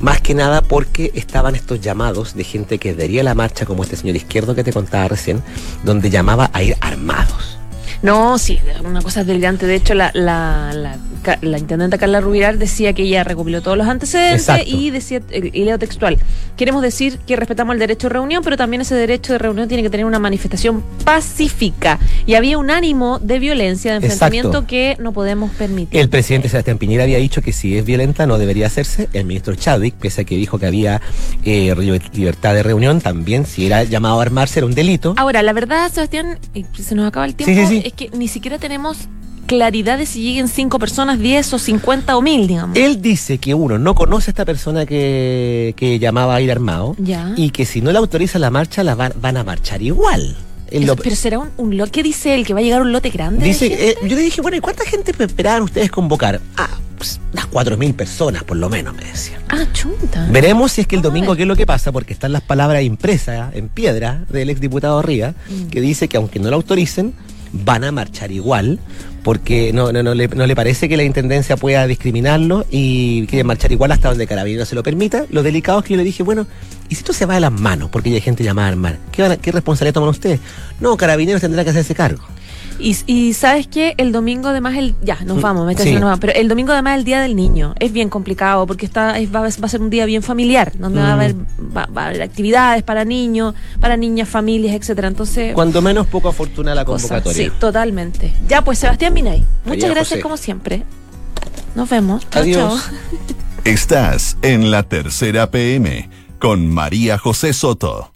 Más 0.00 0.20
que 0.20 0.34
nada 0.34 0.60
porque 0.60 1.12
estaban 1.14 1.54
estos 1.54 1.80
llamados 1.80 2.34
de 2.34 2.42
gente 2.44 2.78
que 2.78 2.90
adhería 2.90 3.20
a 3.20 3.24
la 3.24 3.34
marcha, 3.34 3.64
como 3.64 3.84
este 3.84 3.96
señor 3.96 4.16
izquierdo 4.16 4.54
que 4.54 4.64
te 4.64 4.72
contaba 4.72 5.06
recién, 5.08 5.40
donde 5.84 6.10
llamaba 6.10 6.50
a 6.52 6.62
ir 6.62 6.76
armados. 6.80 7.58
No, 8.04 8.36
sí, 8.36 8.58
una 8.84 9.00
cosa 9.00 9.24
delirante. 9.24 9.66
De 9.66 9.76
hecho, 9.76 9.94
la, 9.94 10.10
la, 10.12 10.98
la, 11.40 11.58
intendente 11.58 11.96
Carla 11.96 12.20
Rubilar 12.20 12.58
decía 12.58 12.92
que 12.92 13.02
ella 13.02 13.24
recopiló 13.24 13.62
todos 13.62 13.78
los 13.78 13.86
antecedentes 13.86 14.42
Exacto. 14.42 14.64
y 14.66 14.90
decía, 14.90 15.22
eh, 15.30 15.50
y 15.50 15.64
leo 15.64 15.78
textual, 15.78 16.18
queremos 16.54 16.82
decir 16.82 17.18
que 17.26 17.34
respetamos 17.34 17.72
el 17.72 17.78
derecho 17.78 18.08
de 18.08 18.12
reunión, 18.12 18.44
pero 18.44 18.58
también 18.58 18.82
ese 18.82 18.94
derecho 18.94 19.32
de 19.32 19.38
reunión 19.38 19.68
tiene 19.68 19.82
que 19.82 19.88
tener 19.88 20.04
una 20.04 20.18
manifestación 20.18 20.84
pacífica. 21.02 21.98
Y 22.26 22.34
había 22.34 22.58
un 22.58 22.70
ánimo 22.70 23.18
de 23.20 23.38
violencia, 23.38 23.92
de 23.92 23.96
enfrentamiento 23.96 24.48
Exacto. 24.48 24.66
que 24.66 24.96
no 25.00 25.12
podemos 25.12 25.50
permitir. 25.52 25.98
El 25.98 26.10
presidente 26.10 26.50
Sebastián 26.50 26.76
Piñera 26.76 27.04
había 27.04 27.16
dicho 27.16 27.40
que 27.40 27.54
si 27.54 27.78
es 27.78 27.86
violenta 27.86 28.26
no 28.26 28.36
debería 28.36 28.66
hacerse. 28.66 29.08
El 29.14 29.24
ministro 29.24 29.54
Chadwick, 29.54 29.94
pese 29.94 30.20
a 30.20 30.24
que 30.24 30.36
dijo 30.36 30.58
que 30.58 30.66
había 30.66 31.00
eh, 31.42 31.74
libertad 32.12 32.52
de 32.52 32.62
reunión, 32.62 33.00
también 33.00 33.46
si 33.46 33.64
era 33.64 33.82
llamado 33.84 34.18
a 34.18 34.22
armarse 34.22 34.58
era 34.58 34.66
un 34.66 34.74
delito. 34.74 35.14
Ahora, 35.16 35.42
la 35.42 35.54
verdad, 35.54 35.90
Sebastián, 35.90 36.38
y 36.52 36.66
se 36.82 36.94
nos 36.94 37.08
acaba 37.08 37.24
el 37.24 37.34
tiempo, 37.34 37.54
Sí, 37.54 37.66
sí, 37.66 37.80
sí. 37.80 37.82
es 37.86 37.93
que 37.94 38.10
ni 38.10 38.28
siquiera 38.28 38.58
tenemos 38.58 38.96
claridad 39.46 39.98
de 39.98 40.06
si 40.06 40.22
lleguen 40.22 40.48
cinco 40.48 40.78
personas, 40.78 41.18
10 41.18 41.52
o 41.54 41.58
50 41.58 42.16
o 42.16 42.22
1000, 42.22 42.46
digamos. 42.46 42.76
Él 42.78 43.02
dice 43.02 43.36
que 43.38 43.52
uno 43.54 43.78
no 43.78 43.94
conoce 43.94 44.30
a 44.30 44.32
esta 44.32 44.44
persona 44.46 44.86
que, 44.86 45.74
que 45.76 45.98
llamaba 45.98 46.34
a 46.36 46.40
ir 46.40 46.50
armado 46.50 46.96
Ya. 46.98 47.32
y 47.36 47.50
que 47.50 47.66
si 47.66 47.80
no 47.82 47.92
le 47.92 47.98
autoriza 47.98 48.38
la 48.38 48.50
marcha 48.50 48.82
la 48.82 48.94
van, 48.94 49.12
van 49.20 49.36
a 49.36 49.44
marchar 49.44 49.82
igual. 49.82 50.34
Pero 50.70 51.14
será 51.14 51.38
un, 51.38 51.50
un 51.58 51.76
lote. 51.76 51.90
¿Qué 51.92 52.02
dice 52.02 52.34
él? 52.34 52.44
¿Que 52.46 52.52
va 52.54 52.60
a 52.60 52.62
llegar 52.62 52.80
un 52.82 52.90
lote 52.90 53.10
grande? 53.10 53.40
de 53.42 53.46
dice, 53.46 53.66
eh, 53.90 53.96
yo 54.02 54.16
le 54.16 54.22
dije, 54.22 54.40
bueno, 54.40 54.56
¿y 54.56 54.60
cuánta 54.60 54.84
gente 54.84 55.12
esperaban 55.16 55.62
ustedes 55.62 55.88
convocar? 55.90 56.40
Ah, 56.56 56.70
pues, 56.96 57.20
unas 57.32 57.46
cuatro 57.46 57.76
mil 57.76 57.94
personas 57.94 58.42
por 58.42 58.56
lo 58.56 58.68
menos, 58.70 58.92
me 58.94 59.04
decían. 59.04 59.40
Ah, 59.50 59.66
chunta. 59.72 60.26
Veremos 60.32 60.72
si 60.72 60.80
es 60.80 60.86
que 60.88 60.96
el 60.96 61.02
domingo 61.02 61.36
qué 61.36 61.42
es 61.42 61.48
lo 61.48 61.54
que 61.54 61.66
pasa, 61.66 61.92
porque 61.92 62.12
están 62.14 62.32
las 62.32 62.42
palabras 62.42 62.82
impresas 62.82 63.54
en 63.54 63.68
piedra 63.68 64.24
del 64.30 64.50
exdiputado 64.50 65.00
Ría, 65.02 65.34
Mm. 65.48 65.66
que 65.68 65.80
dice 65.80 66.08
que 66.08 66.16
aunque 66.16 66.40
no 66.40 66.48
lo 66.50 66.56
autoricen, 66.56 67.12
van 67.64 67.84
a 67.84 67.92
marchar 67.92 68.32
igual, 68.32 68.80
porque 69.22 69.72
no, 69.72 69.92
no, 69.92 70.02
no, 70.02 70.12
le, 70.12 70.26
no 70.28 70.46
le 70.46 70.56
parece 70.56 70.88
que 70.88 70.96
la 70.96 71.04
intendencia 71.04 71.56
pueda 71.56 71.86
discriminarlo 71.86 72.66
y 72.70 73.26
quiere 73.26 73.44
marchar 73.44 73.70
igual 73.72 73.92
hasta 73.92 74.08
donde 74.08 74.26
Carabineros 74.26 74.68
se 74.68 74.74
lo 74.74 74.82
permita. 74.82 75.24
Lo 75.30 75.42
delicado 75.42 75.78
es 75.78 75.84
que 75.84 75.92
yo 75.94 75.96
le 75.96 76.04
dije, 76.04 76.22
bueno, 76.22 76.46
¿y 76.88 76.94
si 76.96 77.00
esto 77.00 77.12
se 77.12 77.24
va 77.26 77.34
de 77.34 77.40
las 77.40 77.52
manos? 77.52 77.88
Porque 77.90 78.10
ya 78.10 78.16
hay 78.16 78.20
gente 78.22 78.42
llamada 78.44 78.68
a 78.68 78.70
armar. 78.72 78.98
¿Qué, 79.12 79.22
a- 79.22 79.36
qué 79.36 79.52
responsabilidad 79.52 79.94
toman 79.94 80.10
ustedes? 80.10 80.40
No, 80.80 80.96
Carabineros 80.96 81.40
tendrá 81.40 81.64
que 81.64 81.70
hacerse 81.70 81.94
cargo. 81.94 82.22
Y, 82.78 82.96
y 83.06 83.34
sabes 83.34 83.68
que 83.68 83.94
el 83.98 84.10
domingo 84.10 84.48
además 84.48 84.74
el 84.76 84.94
ya 85.02 85.18
nos 85.24 85.38
Mm, 85.38 85.40
vamos, 85.40 85.66
me 85.66 85.72
está 85.72 85.84
sí. 85.84 85.90
diciendo, 85.90 86.06
nos 86.06 86.18
vamos, 86.18 86.20
pero 86.20 86.32
el 86.34 86.48
domingo 86.48 86.72
además 86.72 86.98
el 86.98 87.04
día 87.04 87.20
del 87.20 87.36
niño 87.36 87.74
es 87.78 87.92
bien 87.92 88.08
complicado 88.08 88.66
porque 88.66 88.84
está 88.84 89.16
es- 89.18 89.32
va, 89.32 89.38
a- 89.40 89.42
va 89.42 89.48
a 89.66 89.68
ser 89.68 89.80
un 89.80 89.90
día 89.90 90.04
bien 90.06 90.22
familiar 90.22 90.72
donde 90.76 91.00
va 91.00 91.12
a 91.12 91.16
Mm. 91.16 91.20
haber 91.20 91.34
va, 91.76 91.86
va 91.86 92.02
a 92.02 92.06
haber 92.08 92.22
actividades 92.22 92.82
para 92.82 93.04
niños, 93.04 93.54
para 93.80 93.96
niñas, 93.96 94.28
familias, 94.28 94.74
etcétera. 94.74 95.08
Entonces 95.08 95.54
Cuando 95.54 95.80
menos 95.82 96.06
poco 96.08 96.28
afortunada 96.28 96.74
la 96.74 96.84
convocatoria. 96.84 97.44
sí, 97.44 97.52
totalmente. 97.60 98.34
Ya 98.48 98.62
pues 98.62 98.78
Sebastián 98.80 99.12
Minay, 99.14 99.40
muchas 99.40 99.66
María 99.66 99.88
gracias 99.90 100.08
José. 100.08 100.20
como 100.22 100.36
siempre. 100.36 100.82
Nos 101.76 101.88
vemos. 101.88 102.28
Chao, 102.30 102.42
Adiós. 102.42 102.84
chao. 102.84 102.96
Estás 103.64 104.36
en 104.42 104.70
la 104.70 104.82
tercera 104.82 105.50
PM 105.50 106.10
con 106.40 106.68
María 106.68 107.18
José 107.18 107.52
Soto. 107.52 108.12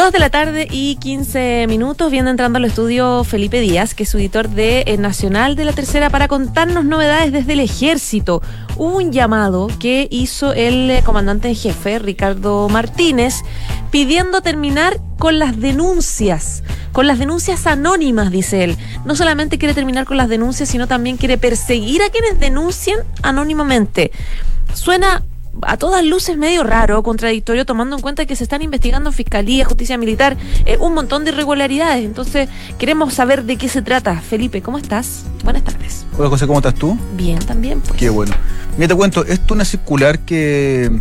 Dos 0.00 0.12
de 0.12 0.18
la 0.18 0.30
tarde 0.30 0.66
y 0.70 0.96
15 0.96 1.66
minutos, 1.68 2.10
viendo 2.10 2.30
entrando 2.30 2.56
al 2.56 2.64
estudio 2.64 3.22
Felipe 3.22 3.60
Díaz, 3.60 3.94
que 3.94 4.04
es 4.04 4.14
editor 4.14 4.48
de 4.48 4.84
eh, 4.86 4.96
Nacional 4.96 5.56
de 5.56 5.66
la 5.66 5.74
Tercera, 5.74 6.08
para 6.08 6.26
contarnos 6.26 6.86
novedades 6.86 7.32
desde 7.32 7.52
el 7.52 7.60
ejército. 7.60 8.40
Hubo 8.78 8.96
un 8.96 9.12
llamado 9.12 9.68
que 9.78 10.08
hizo 10.10 10.54
el 10.54 10.90
eh, 10.90 11.02
comandante 11.04 11.48
en 11.48 11.54
jefe, 11.54 11.98
Ricardo 11.98 12.70
Martínez, 12.70 13.42
pidiendo 13.90 14.40
terminar 14.40 14.98
con 15.18 15.38
las 15.38 15.60
denuncias, 15.60 16.62
con 16.92 17.06
las 17.06 17.18
denuncias 17.18 17.66
anónimas, 17.66 18.30
dice 18.30 18.64
él. 18.64 18.78
No 19.04 19.14
solamente 19.14 19.58
quiere 19.58 19.74
terminar 19.74 20.06
con 20.06 20.16
las 20.16 20.30
denuncias, 20.30 20.70
sino 20.70 20.88
también 20.88 21.18
quiere 21.18 21.36
perseguir 21.36 22.00
a 22.00 22.08
quienes 22.08 22.40
denuncian 22.40 23.00
anónimamente. 23.22 24.12
Suena 24.72 25.22
a 25.62 25.76
todas 25.76 26.04
luces 26.04 26.36
medio 26.36 26.62
raro, 26.62 27.02
contradictorio, 27.02 27.66
tomando 27.66 27.96
en 27.96 28.02
cuenta 28.02 28.26
que 28.26 28.36
se 28.36 28.44
están 28.44 28.62
investigando 28.62 29.10
en 29.10 29.14
Fiscalía, 29.14 29.64
Justicia 29.64 29.98
Militar, 29.98 30.36
eh, 30.66 30.76
un 30.80 30.94
montón 30.94 31.24
de 31.24 31.32
irregularidades. 31.32 32.04
Entonces, 32.04 32.48
queremos 32.78 33.14
saber 33.14 33.44
de 33.44 33.56
qué 33.56 33.68
se 33.68 33.82
trata. 33.82 34.20
Felipe, 34.20 34.62
¿cómo 34.62 34.78
estás? 34.78 35.24
Buenas 35.44 35.64
tardes. 35.64 36.06
Hola 36.16 36.28
José, 36.28 36.46
¿cómo 36.46 36.58
estás 36.58 36.74
tú? 36.74 36.98
Bien, 37.16 37.38
también, 37.40 37.80
pues. 37.80 37.98
Qué 37.98 38.10
bueno. 38.10 38.32
Mira, 38.76 38.88
te 38.88 38.94
cuento, 38.94 39.24
esto 39.24 39.44
es 39.46 39.50
una 39.50 39.64
circular 39.64 40.20
que, 40.20 41.00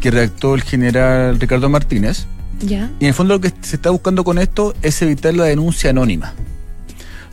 que 0.00 0.10
redactó 0.10 0.54
el 0.54 0.62
general 0.62 1.38
Ricardo 1.38 1.68
Martínez. 1.68 2.26
Ya. 2.60 2.90
Y 3.00 3.04
en 3.04 3.08
el 3.08 3.14
fondo 3.14 3.34
lo 3.34 3.40
que 3.40 3.52
se 3.60 3.76
está 3.76 3.90
buscando 3.90 4.24
con 4.24 4.38
esto 4.38 4.74
es 4.82 5.00
evitar 5.02 5.34
la 5.34 5.44
denuncia 5.44 5.90
anónima. 5.90 6.32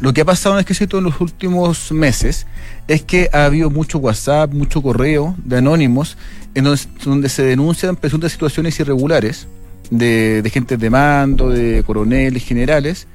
Lo 0.01 0.13
que 0.13 0.21
ha 0.21 0.25
pasado 0.25 0.55
en 0.55 0.59
el 0.59 0.65
ejército 0.65 0.97
en 0.97 1.03
los 1.03 1.21
últimos 1.21 1.91
meses 1.91 2.47
es 2.87 3.03
que 3.03 3.29
ha 3.31 3.45
habido 3.45 3.69
mucho 3.69 3.99
WhatsApp, 3.99 4.51
mucho 4.51 4.81
correo 4.81 5.35
de 5.45 5.57
anónimos 5.57 6.17
en 6.55 6.63
donde, 6.63 6.81
donde 7.05 7.29
se 7.29 7.43
denuncian 7.43 7.95
presuntas 7.95 8.31
situaciones 8.31 8.79
irregulares 8.79 9.47
de, 9.91 10.41
de 10.41 10.49
gente 10.49 10.77
de 10.77 10.89
mando, 10.89 11.49
de 11.49 11.83
coroneles, 11.85 12.43
generales. 12.43 13.05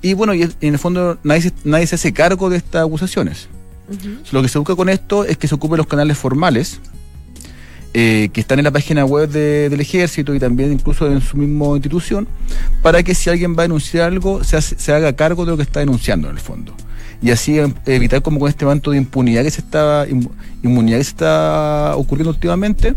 Y 0.00 0.14
bueno, 0.14 0.32
y 0.32 0.42
en 0.42 0.54
el 0.60 0.78
fondo 0.78 1.18
nadie 1.24 1.42
se, 1.42 1.52
nadie 1.64 1.88
se 1.88 1.96
hace 1.96 2.12
cargo 2.12 2.48
de 2.50 2.58
estas 2.58 2.86
acusaciones. 2.86 3.48
Lo 4.30 4.40
que 4.40 4.48
se 4.48 4.58
busca 4.58 4.76
con 4.76 4.88
esto 4.90 5.24
es 5.24 5.38
que 5.38 5.48
se 5.48 5.56
ocupen 5.56 5.78
los 5.78 5.86
canales 5.86 6.16
formales 6.18 6.78
eh, 7.94 8.28
que 8.32 8.40
están 8.40 8.58
en 8.58 8.64
la 8.64 8.70
página 8.70 9.04
web 9.04 9.28
de- 9.30 9.68
del 9.68 9.80
ejército 9.80 10.34
y 10.34 10.38
también 10.38 10.72
incluso 10.72 11.10
en 11.10 11.20
su 11.20 11.36
misma 11.36 11.66
institución, 11.68 12.28
para 12.82 13.02
que 13.02 13.14
si 13.14 13.30
alguien 13.30 13.54
va 13.56 13.60
a 13.60 13.62
denunciar 13.62 14.04
algo, 14.12 14.44
se, 14.44 14.60
se 14.60 14.92
haga 14.92 15.14
cargo 15.14 15.44
de 15.44 15.50
lo 15.52 15.56
que 15.56 15.62
está 15.62 15.80
denunciando 15.80 16.28
en 16.28 16.34
el 16.36 16.40
fondo. 16.40 16.74
Y 17.20 17.30
así 17.30 17.58
em, 17.58 17.74
evitar 17.86 18.22
como 18.22 18.38
con 18.38 18.48
este 18.48 18.64
manto 18.64 18.92
de 18.92 18.98
impunidad 18.98 19.42
que 19.42 19.50
se 19.50 19.60
está, 19.60 20.06
inmunidad 20.62 20.98
que 20.98 21.04
se 21.04 21.10
está 21.10 21.94
ocurriendo 21.96 22.30
últimamente, 22.30 22.94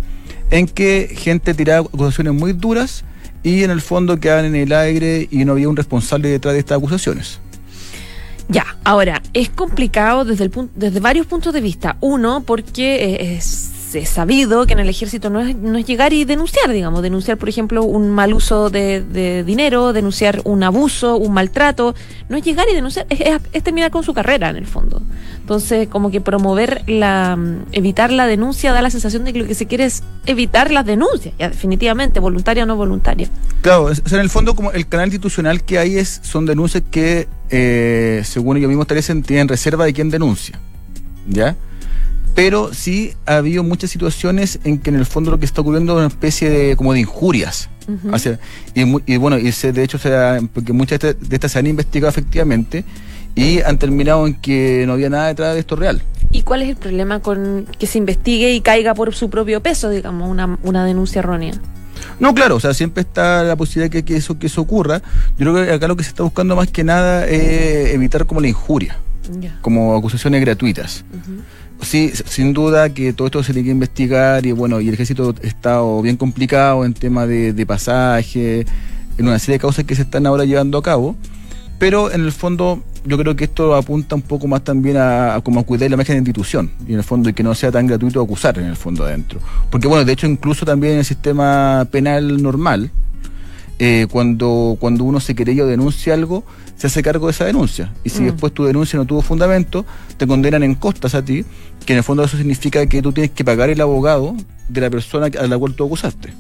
en 0.52 0.68
que 0.68 1.10
gente 1.18 1.54
tiraba 1.54 1.88
acusaciones 1.88 2.34
muy 2.34 2.54
duras 2.54 3.04
y 3.42 3.64
en 3.64 3.72
el 3.72 3.82
fondo 3.82 4.20
quedan 4.20 4.46
en 4.46 4.56
el 4.56 4.74
aire 4.74 5.28
y 5.32 5.44
no 5.46 5.54
había 5.54 5.70
un 5.70 5.76
responsable 5.78 6.30
detrás 6.30 6.54
de 6.54 6.60
estas 6.60 6.78
acusaciones. 6.78 7.40
Ya, 8.50 8.66
ahora, 8.84 9.22
es 9.34 9.50
complicado 9.50 10.26
desde, 10.26 10.44
el 10.44 10.52
pun- 10.52 10.70
desde 10.76 11.00
varios 11.00 11.26
puntos 11.26 11.54
de 11.54 11.62
vista. 11.62 11.96
Uno, 12.02 12.44
porque 12.46 12.96
eh, 12.96 13.36
es, 13.38 13.71
es 13.96 14.10
sabido 14.10 14.66
que 14.66 14.74
en 14.74 14.80
el 14.80 14.90
ejército 14.90 15.30
no 15.30 15.40
es, 15.40 15.56
no 15.56 15.78
es 15.78 15.86
llegar 15.86 16.14
y 16.14 16.26
denunciar, 16.26 16.72
digamos, 16.72 17.02
denunciar, 17.02 17.38
por 17.38 17.50
ejemplo, 17.50 17.84
un 17.84 18.10
mal 18.10 18.34
uso 18.34 18.70
de, 18.70 19.44
dinero, 19.46 19.94
denunciar 19.94 20.42
un 20.44 20.64
abuso, 20.64 21.18
un 21.18 21.34
maltrato. 21.34 21.96
No 22.30 22.38
es 22.38 22.44
llegar 22.44 22.68
y 22.72 22.76
denunciar, 22.76 23.06
es, 23.10 23.64
terminar 23.64 23.92
con 23.92 24.04
su 24.04 24.14
carrera, 24.14 24.50
en 24.50 24.58
el 24.58 24.66
fondo. 24.66 25.02
Entonces, 25.40 25.88
como 25.88 26.12
que 26.12 26.22
promover 26.22 26.84
la, 26.88 27.36
mm, 27.36 27.66
evitar 27.72 28.12
la 28.12 28.28
denuncia 28.28 28.72
da 28.72 28.82
la 28.82 28.90
sensación 28.90 29.26
de 29.26 29.34
que 29.34 29.40
lo 29.40 29.48
que 29.48 29.56
se 29.56 29.66
quiere 29.66 29.86
es 29.86 30.04
evitar 30.26 30.72
las 30.72 30.86
denuncias, 30.86 31.34
ya 31.38 31.50
definitivamente, 31.50 32.20
voluntaria 32.20 32.64
o 32.64 32.66
no 32.66 32.76
voluntaria. 32.76 33.28
Claro, 33.62 33.90
en 33.90 34.20
el 34.20 34.30
fondo 34.30 34.56
como 34.56 34.72
el 34.72 34.88
canal 34.88 35.08
institucional 35.08 35.64
que 35.64 35.80
hay 35.80 35.98
es 35.98 36.22
son 36.24 36.46
denuncias 36.46 36.84
que, 36.90 37.28
eh, 37.50 38.22
según 38.24 38.58
ellos 38.58 38.70
mismos 38.70 38.84
establecen, 38.84 39.24
tienen 39.24 39.48
reserva 39.48 39.86
de 39.86 39.94
quién 39.94 40.10
denuncia, 40.10 40.60
¿ya? 41.28 41.56
Pero 42.36 42.74
sí 42.74 43.14
ha 43.26 43.38
habido 43.38 43.64
muchas 43.64 43.90
situaciones 43.92 44.60
en 44.64 44.80
que 44.80 44.90
en 44.90 44.96
el 44.96 45.06
fondo 45.06 45.32
lo 45.32 45.40
que 45.40 45.46
está 45.46 45.62
ocurriendo 45.62 45.94
es 45.94 45.98
una 45.98 46.08
especie 46.08 46.50
de 46.50 46.76
como 46.76 46.94
de 46.94 47.00
injurias. 47.02 47.70
hacia- 48.14 48.40
y, 48.74 48.86
mu- 48.86 49.02
y 49.06 49.18
bueno, 49.18 49.38
y 49.38 49.52
se- 49.52 49.74
de 49.74 49.84
hecho, 49.84 49.98
o 49.98 50.00
sea, 50.00 50.40
porque 50.54 50.72
muchas 50.72 51.00
de 51.00 51.10
estas- 51.10 51.30
de 51.30 51.36
estas 51.36 51.52
se 51.52 51.60
han 51.60 51.68
investigado 51.68 52.10
efectivamente 52.10 52.86
y 53.36 53.60
han 53.62 53.78
terminado 53.80 54.26
en 54.28 54.36
que 54.36 54.86
no 54.88 54.94
había 54.94 55.10
nada 55.10 55.28
detrás 55.28 55.56
de 55.56 55.60
esto 55.60 55.76
real. 55.76 56.02
¿Y 56.32 56.44
cuál 56.44 56.62
es 56.62 56.70
el 56.70 56.76
problema 56.78 57.20
con 57.20 57.66
que 57.80 57.88
se 57.88 57.98
investigue 57.98 58.54
y 58.54 58.62
caiga 58.62 58.94
por 58.94 59.14
su 59.14 59.30
propio 59.30 59.62
peso, 59.62 59.90
digamos, 59.90 60.30
una, 60.30 60.58
una 60.64 60.86
denuncia 60.86 61.20
errónea? 61.20 61.54
No, 62.20 62.34
claro, 62.34 62.56
o 62.56 62.60
sea, 62.62 62.74
siempre 62.74 63.02
está 63.02 63.44
la 63.44 63.56
posibilidad 63.58 63.92
de 63.92 64.04
que, 64.04 64.06
que 64.06 64.18
eso, 64.18 64.40
que 64.40 64.48
eso 64.48 64.62
ocurra. 64.62 65.02
Yo 65.38 65.52
creo 65.52 65.66
que 65.66 65.72
acá 65.74 65.88
lo 65.90 65.98
que 65.98 66.04
se 66.04 66.10
está 66.10 66.24
buscando 66.24 66.56
más 66.56 66.70
que 66.70 66.84
nada 66.86 67.26
es 67.28 67.94
evitar 67.94 68.26
como 68.26 68.40
la 68.40 68.48
injuria, 68.48 68.98
como 69.62 69.98
acusaciones 69.98 70.40
gratuitas. 70.40 71.04
Sí, 71.82 72.12
sin 72.26 72.54
duda 72.54 72.94
que 72.94 73.12
todo 73.12 73.28
esto 73.28 73.44
se 73.44 73.54
tiene 73.54 73.66
que 73.66 73.72
investigar 73.72 74.46
y 74.46 74.52
bueno, 74.52 74.80
y 74.80 74.88
el 74.88 74.94
ejército 74.94 75.34
está 75.42 75.82
o 75.82 76.02
bien 76.02 76.16
complicado 76.16 76.86
en 76.86 76.94
tema 76.94 77.26
de, 77.26 77.66
pasaje, 77.66 78.66
en 79.18 79.28
una 79.28 79.40
serie 79.40 79.56
de 79.56 79.60
causas 79.60 79.86
que 79.86 79.96
se 79.96 80.04
están 80.04 80.26
ahora 80.26 80.46
llevando 80.46 80.78
a 80.78 80.84
cabo, 80.84 81.16
pero 81.80 82.12
en 82.12 82.22
el 82.22 82.32
fondo 82.32 82.84
yo 83.04 83.18
creo 83.18 83.36
que 83.36 83.46
esto 83.46 83.74
apunta 83.76 84.16
un 84.16 84.22
poco 84.22 84.48
más 84.48 84.64
también 84.64 84.98
a, 84.98 85.36
a 85.36 85.42
como 85.42 85.60
a 85.60 85.64
cuidar 85.64 85.90
la 85.90 85.96
imagen 85.96 86.14
de 86.14 86.20
institución 86.20 86.72
y 86.88 86.94
en 86.94 87.00
el 87.00 87.04
fondo 87.04 87.30
y 87.30 87.34
que 87.34 87.42
no 87.42 87.56
sea 87.56 87.72
tan 87.72 87.88
gratuito 87.88 88.22
acusar 88.22 88.60
en 88.60 88.66
el 88.66 88.76
fondo 88.76 89.04
adentro. 89.04 89.40
Porque 89.72 89.88
bueno, 89.88 90.06
de 90.06 90.14
hecho 90.14 90.28
incluso 90.28 90.66
también 90.66 90.94
en 90.94 91.00
el 91.00 91.06
sistema 91.06 91.88
penal 91.90 92.42
normal, 92.42 92.92
eh, 93.84 94.06
cuando, 94.12 94.78
cuando 94.80 95.04
uno 95.06 95.20
se 95.20 95.34
querella 95.34 95.64
o 95.64 95.66
denuncia 95.66 96.14
algo, 96.14 96.44
se 96.78 96.86
hace 96.86 97.02
cargo 97.02 97.26
de 97.26 97.32
esa 97.32 97.46
denuncia. 97.46 97.92
Y 98.04 98.10
si 98.10 98.22
Mm. 98.22 98.26
después 98.26 98.54
tu 98.54 98.64
denuncia 98.66 98.98
no 99.00 99.06
tuvo 99.06 99.24
fundamento, 99.24 99.86
te 100.18 100.28
condenan 100.28 100.62
en 100.62 100.76
costas 100.76 101.16
a 101.16 101.24
ti, 101.26 101.44
que 101.86 101.94
en 101.94 101.98
el 101.98 102.04
fondo 102.04 102.24
eso 102.24 102.38
significa 102.38 102.86
que 102.86 103.02
tú 103.02 103.12
tienes 103.12 103.32
que 103.32 103.44
pagar 103.44 103.72
el 103.72 103.82
abogado 103.82 104.36
de 104.70 104.82
la 104.82 104.90
persona 104.92 105.26
a 105.40 105.48
la 105.48 105.58
cual 105.58 105.74
tú 105.74 105.86
acusaste. 105.86 106.32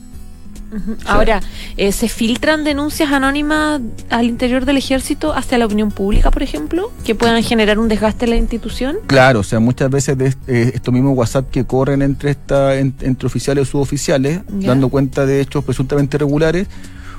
Ahora, 1.05 1.41
eh, 1.75 1.91
¿se 1.91 2.07
filtran 2.07 2.63
denuncias 2.63 3.11
anónimas 3.11 3.81
al 4.09 4.25
interior 4.25 4.63
del 4.63 4.77
ejército 4.77 5.33
hacia 5.35 5.57
la 5.57 5.65
opinión 5.65 5.91
pública, 5.91 6.31
por 6.31 6.43
ejemplo, 6.43 6.91
que 7.03 7.13
puedan 7.13 7.43
generar 7.43 7.77
un 7.77 7.89
desgaste 7.89 8.23
en 8.25 8.29
la 8.31 8.37
institución? 8.37 8.95
Claro, 9.07 9.41
o 9.41 9.43
sea, 9.43 9.59
muchas 9.59 9.89
veces 9.89 10.17
de 10.17 10.27
eh, 10.47 10.71
estos 10.75 10.93
mismos 10.93 11.17
WhatsApp 11.17 11.49
que 11.51 11.65
corren 11.65 12.01
entre 12.01 12.31
esta, 12.31 12.77
en- 12.79 12.93
entre 13.01 13.27
oficiales 13.27 13.67
o 13.67 13.71
suboficiales, 13.71 14.41
dando 14.47 14.87
cuenta 14.87 15.25
de 15.25 15.41
hechos 15.41 15.65
presuntamente 15.65 16.15
irregulares, 16.15 16.67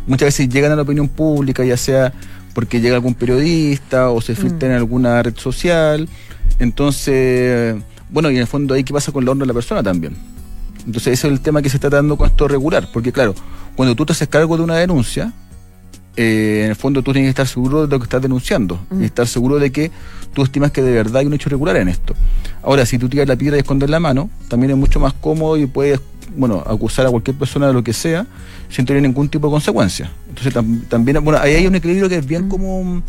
muchas 0.07 0.27
veces 0.27 0.49
llegan 0.49 0.73
a 0.73 0.77
la 0.77 0.83
opinión 0.83 1.09
pública, 1.09 1.65
ya 1.65 1.77
sea 1.77 2.13
porque 2.55 2.81
llega 2.81 2.97
algún 2.97 3.15
periodista 3.15 4.11
o 4.11 4.21
se 4.21 4.35
filtra 4.35 4.69
en 4.69 4.75
alguna 4.75 5.23
red 5.23 5.37
social. 5.37 6.09
Entonces, 6.59 7.77
bueno, 8.11 8.31
y 8.31 8.35
en 8.35 8.41
el 8.43 8.47
fondo 8.47 8.75
ahí 8.75 8.85
qué 8.85 8.93
pasa 8.93 9.13
con 9.13 9.25
la 9.25 9.31
honra 9.31 9.43
de 9.45 9.49
la 9.49 9.55
persona 9.55 9.83
también. 9.83 10.17
Entonces 10.87 11.15
ese 11.15 11.27
es 11.29 11.33
el 11.33 11.41
tema 11.41 11.63
que 11.63 11.69
se 11.71 11.77
está 11.77 11.89
dando 11.91 12.17
con 12.17 12.29
esto 12.29 12.49
regular, 12.49 12.89
porque 12.93 13.13
claro, 13.13 13.35
cuando 13.77 13.95
tú 13.95 14.05
te 14.07 14.13
haces 14.13 14.29
cargo 14.29 14.57
de 14.57 14.63
una 14.65 14.77
denuncia, 14.77 15.33
eh, 16.17 16.63
en 16.65 16.71
el 16.71 16.77
fondo 16.77 17.03
tú 17.03 17.13
tienes 17.13 17.29
que 17.29 17.31
estar 17.31 17.47
seguro 17.47 17.87
de 17.87 17.89
lo 17.89 17.99
que 17.99 18.05
estás 18.05 18.21
denunciando 18.21 18.79
Mm. 18.91 19.03
y 19.03 19.05
estar 19.07 19.27
seguro 19.27 19.59
de 19.59 19.71
que 19.73 19.91
tú 20.35 20.43
estimas 20.43 20.71
que 20.73 20.83
de 20.83 20.93
verdad 20.93 21.17
hay 21.19 21.27
un 21.27 21.33
hecho 21.35 21.49
irregular 21.49 21.77
en 21.77 21.89
esto. 21.89 22.15
Ahora, 22.63 22.85
si 22.85 22.99
tú 22.99 23.09
tiras 23.09 23.29
la 23.29 23.37
piedra 23.37 23.57
y 23.57 23.61
escondes 23.61 23.89
la 23.89 23.99
mano, 24.01 24.29
también 24.49 24.73
es 24.73 24.77
mucho 24.77 25.01
más 25.01 25.13
cómodo 25.15 25.57
y 25.57 25.67
puedes, 25.67 26.01
bueno, 26.37 26.63
acusar 26.67 27.07
a 27.07 27.11
cualquier 27.11 27.37
persona 27.37 27.67
de 27.69 27.73
lo 27.73 27.83
que 27.83 27.93
sea 27.93 28.27
sin 28.69 28.85
tener 28.87 29.03
ningún 29.03 29.29
tipo 29.29 29.47
de 29.49 29.53
consecuencia. 29.53 30.11
Entonces 30.29 30.55
tam- 30.55 30.87
también, 30.89 31.23
bueno, 31.25 31.39
ahí 31.41 31.55
hay 31.55 31.67
un 31.67 31.75
equilibrio 31.75 32.09
que 32.09 32.17
es 32.17 32.27
bien 32.27 32.49
como, 32.49 33.03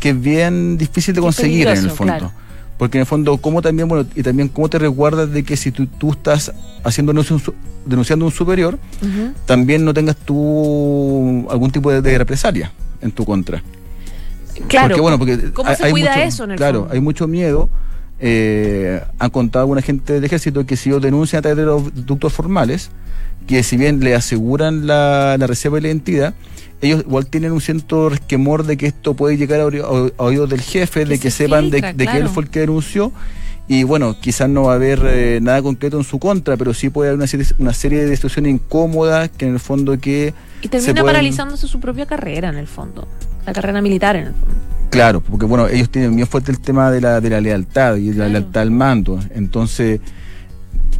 que 0.00 0.10
es 0.10 0.20
bien 0.20 0.76
difícil 0.78 1.14
de 1.14 1.20
conseguir 1.20 1.68
en 1.68 1.76
el 1.78 1.90
fondo. 1.90 2.12
claro. 2.14 2.32
Porque 2.76 2.98
en 2.98 3.02
el 3.02 3.06
fondo, 3.06 3.36
¿cómo 3.38 3.62
también, 3.62 3.86
bueno, 3.88 4.04
y 4.16 4.22
también 4.24 4.48
cómo 4.48 4.68
te 4.68 4.80
resguardas 4.80 5.30
de 5.30 5.44
que 5.44 5.56
si 5.56 5.70
tú, 5.70 5.86
tú 5.86 6.10
estás 6.10 6.52
haciendo 6.82 7.12
denunciando 7.86 8.24
a 8.24 8.28
un 8.28 8.34
superior, 8.34 8.78
también 9.46 9.84
no 9.84 9.94
tengas 9.94 10.16
tú 10.16 11.46
algún 11.50 11.70
tipo 11.70 11.92
de, 11.92 12.02
de 12.02 12.18
represalia 12.18 12.72
en 13.00 13.12
tu 13.12 13.24
contra. 13.24 13.62
Claro. 14.68 14.88
Porque, 14.88 15.00
bueno, 15.00 15.18
porque 15.18 15.52
¿Cómo 15.52 15.68
hay- 15.70 15.76
se 15.76 15.84
hay 15.84 15.90
cuida 15.92 16.10
mucho- 16.16 16.22
eso 16.28 16.44
en 16.44 16.50
el 16.52 16.56
Claro, 16.56 16.80
fondo? 16.80 16.94
hay 16.94 17.00
mucho 17.00 17.28
miedo. 17.28 17.68
Eh, 18.26 19.02
han 19.18 19.28
contado 19.30 19.64
alguna 19.64 19.82
gente 19.82 20.14
del 20.14 20.24
ejército 20.24 20.64
que 20.64 20.76
si 20.78 20.88
ellos 20.88 21.02
denuncian 21.02 21.40
a 21.40 21.42
través 21.42 21.58
de 21.58 21.64
los 21.66 22.06
ductos 22.06 22.32
formales, 22.32 22.90
que 23.46 23.62
si 23.62 23.76
bien 23.76 24.00
le 24.00 24.14
aseguran 24.14 24.86
la, 24.86 25.36
la 25.38 25.46
reserva 25.46 25.76
de 25.76 25.82
la 25.82 25.88
identidad, 25.88 26.34
ellos 26.80 27.02
igual 27.06 27.26
tienen 27.26 27.52
un 27.52 27.60
cierto 27.60 28.08
resquemor 28.08 28.64
de 28.64 28.78
que 28.78 28.86
esto 28.86 29.12
puede 29.12 29.36
llegar 29.36 29.60
a, 29.60 29.66
oído- 29.66 30.12
a 30.16 30.22
oídos 30.22 30.48
del 30.48 30.62
jefe, 30.62 31.04
de 31.04 31.16
se 31.16 31.22
que 31.22 31.30
sepan 31.30 31.68
de, 31.68 31.82
de 31.82 32.06
que 32.06 32.16
él 32.16 32.28
fue 32.30 32.44
el 32.44 32.48
que 32.48 32.60
denunció. 32.60 33.12
Y 33.68 33.82
bueno, 33.82 34.18
quizás 34.18 34.48
no 34.48 34.64
va 34.64 34.72
a 34.72 34.76
haber 34.76 35.00
eh, 35.04 35.38
nada 35.42 35.60
concreto 35.62 35.98
en 35.98 36.04
su 36.04 36.18
contra, 36.18 36.56
pero 36.56 36.72
sí 36.72 36.88
puede 36.88 37.10
haber 37.10 37.18
una 37.18 37.26
serie, 37.26 37.46
una 37.58 37.74
serie 37.74 38.04
de 38.06 38.14
situaciones 38.16 38.52
incómodas 38.52 39.28
que 39.30 39.46
en 39.46 39.52
el 39.54 39.60
fondo 39.60 39.98
que... 39.98 40.32
Y 40.60 40.64
se 40.64 40.68
termina 40.70 40.92
pueden- 41.02 41.06
paralizándose 41.06 41.66
su 41.66 41.78
propia 41.80 42.06
carrera, 42.06 42.48
en 42.48 42.56
el 42.56 42.66
fondo. 42.66 43.06
La 43.46 43.52
carrera 43.52 43.82
militar, 43.82 44.16
en 44.16 44.28
el 44.28 44.32
fondo. 44.34 44.54
Claro, 44.94 45.20
porque 45.20 45.44
bueno, 45.44 45.66
ellos 45.68 45.90
tienen 45.90 46.14
bien 46.14 46.28
fuerte 46.28 46.52
el 46.52 46.60
tema 46.60 46.90
de 46.90 47.00
la, 47.00 47.20
de 47.20 47.28
la 47.30 47.40
lealtad 47.40 47.96
y 47.96 48.06
de 48.06 48.10
la 48.10 48.14
Claro. 48.26 48.30
lealtad 48.30 48.62
al 48.62 48.70
mando. 48.70 49.18
Entonces, 49.34 50.00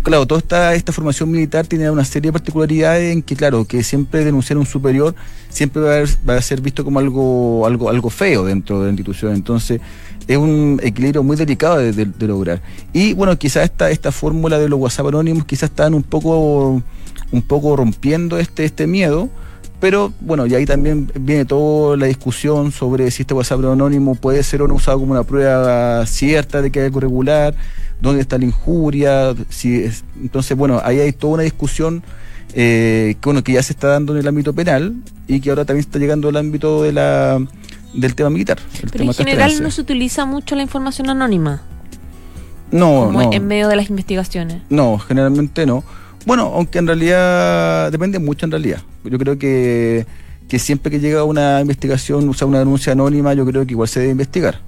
claro, 0.03 0.27
toda 0.27 0.41
esta, 0.41 0.75
esta 0.75 0.93
formación 0.93 1.31
militar 1.31 1.67
tiene 1.69 1.89
una 1.91 2.05
serie 2.05 2.29
de 2.29 2.33
particularidades 2.33 3.13
en 3.13 3.23
que, 3.23 3.37
claro, 3.37 3.65
que 3.65 3.85
siempre 3.85 4.25
denunciar 4.25 4.57
a 4.57 4.61
un 4.61 4.67
superior 4.67 5.15
siempre 5.49 5.81
va 5.81 5.91
a, 5.93 5.95
haber- 5.99 6.29
va 6.29 6.37
a 6.37 6.43
ser 6.43 6.61
visto 6.61 6.85
como 6.85 6.99
algo, 6.99 7.65
algo, 7.67 7.89
algo 7.89 8.11
feo 8.11 8.45
dentro 8.45 8.81
de 8.81 8.87
la 8.87 8.91
institución. 8.91 9.33
Entonces, 9.33 9.81
es 10.27 10.37
un 10.37 10.81
equilibrio 10.83 11.23
muy 11.23 11.37
delicado 11.37 11.77
de, 11.79 11.93
de- 11.93 12.07
de 12.07 12.27
lograr. 12.27 12.61
Y 12.93 13.13
bueno, 13.13 13.39
quizás 13.39 13.63
esta, 13.65 13.91
esta 13.91 14.11
fórmula 14.11 14.59
de 14.59 14.69
los 14.69 14.81
WhatsApp 14.81 15.07
anónimos 15.07 15.45
quizás 15.45 15.71
están 15.71 15.95
un 15.95 16.03
poco, 16.03 16.83
un 17.31 17.43
poco 17.43 17.77
rompiendo 17.77 18.39
este, 18.41 18.65
este 18.65 18.89
miedo. 18.89 19.31
Pero 19.85 20.15
bueno, 20.19 20.47
y 20.47 20.55
ahí 20.55 20.65
también 20.65 21.13
viene 21.15 21.45
toda 21.45 21.99
la 21.99 22.07
discusión 22.07 22.73
sobre 22.73 23.11
si 23.11 23.21
este 23.21 23.35
WhatsApp 23.35 23.63
anónimo 23.67 24.15
puede 24.15 24.43
ser 24.43 24.63
o 24.63 24.67
no 24.67 24.77
usado 24.77 24.99
como 24.99 25.13
una 25.13 25.25
prueba 25.25 26.07
cierta 26.07 26.63
de 26.63 26.73
que 26.73 26.81
hay 26.81 26.87
algo 26.87 27.01
regular, 27.01 27.55
dónde 28.01 28.23
está 28.23 28.39
la 28.39 28.47
injuria, 28.47 29.35
si 29.51 29.83
es, 29.83 30.03
entonces 30.19 30.57
bueno, 30.57 30.81
ahí 30.83 31.01
hay 31.01 31.13
toda 31.13 31.35
una 31.35 31.43
discusión 31.43 32.03
eh, 32.55 33.17
que 33.21 33.29
bueno 33.29 33.45
que 33.45 33.53
ya 33.53 33.63
se 33.63 33.75
está 33.75 33.89
dando 33.89 34.15
en 34.15 34.21
el 34.21 34.27
ámbito 34.27 34.55
penal 34.55 34.95
y 35.29 35.41
que 35.41 35.51
ahora 35.51 35.67
también 35.67 35.85
está 35.85 35.99
llegando 35.99 36.31
al 36.31 36.37
ámbito 36.37 36.83
de 36.83 36.93
la 36.93 37.47
del 37.93 38.15
tema 38.15 38.31
militar. 38.31 38.57
el 38.83 38.89
Pero 38.89 38.91
tema 38.91 39.11
en 39.11 39.15
general 39.19 39.39
castrense. 39.41 39.63
no 39.65 39.71
se 39.71 39.83
utiliza 39.83 40.25
mucho 40.25 40.57
la 40.57 40.63
información 40.63 41.11
anónima, 41.11 41.61
no, 42.71 43.05
como 43.05 43.23
no. 43.25 43.33
en 43.35 43.47
medio 43.47 43.69
de 43.69 43.77
las 43.77 43.91
investigaciones. 43.91 44.63
No, 44.71 44.99
generalmente 44.99 45.67
no. 45.67 45.85
Bueno, 46.27 46.53
aunque 46.55 46.79
en 46.79 46.87
realidad 46.87 47.91
depende 47.93 48.19
mucho 48.19 48.47
en 48.47 48.51
realidad. 48.53 48.81
Yo 49.05 49.19
creo 49.19 49.39
que, 49.39 50.07
que 50.49 50.59
siempre 50.59 50.91
que 50.91 51.01
llega 51.01 51.25
una 51.25 51.61
investigación, 51.61 52.29
o 52.29 52.35
sea, 52.35 52.47
una 52.47 52.59
denuncia 52.61 52.93
anónima, 52.93 53.35
yo 53.35 53.45
creo 53.45 53.67
que 53.67 53.73
igual 53.73 53.89
se 53.89 54.01
debe 54.01 54.13
investigar. 54.13 54.61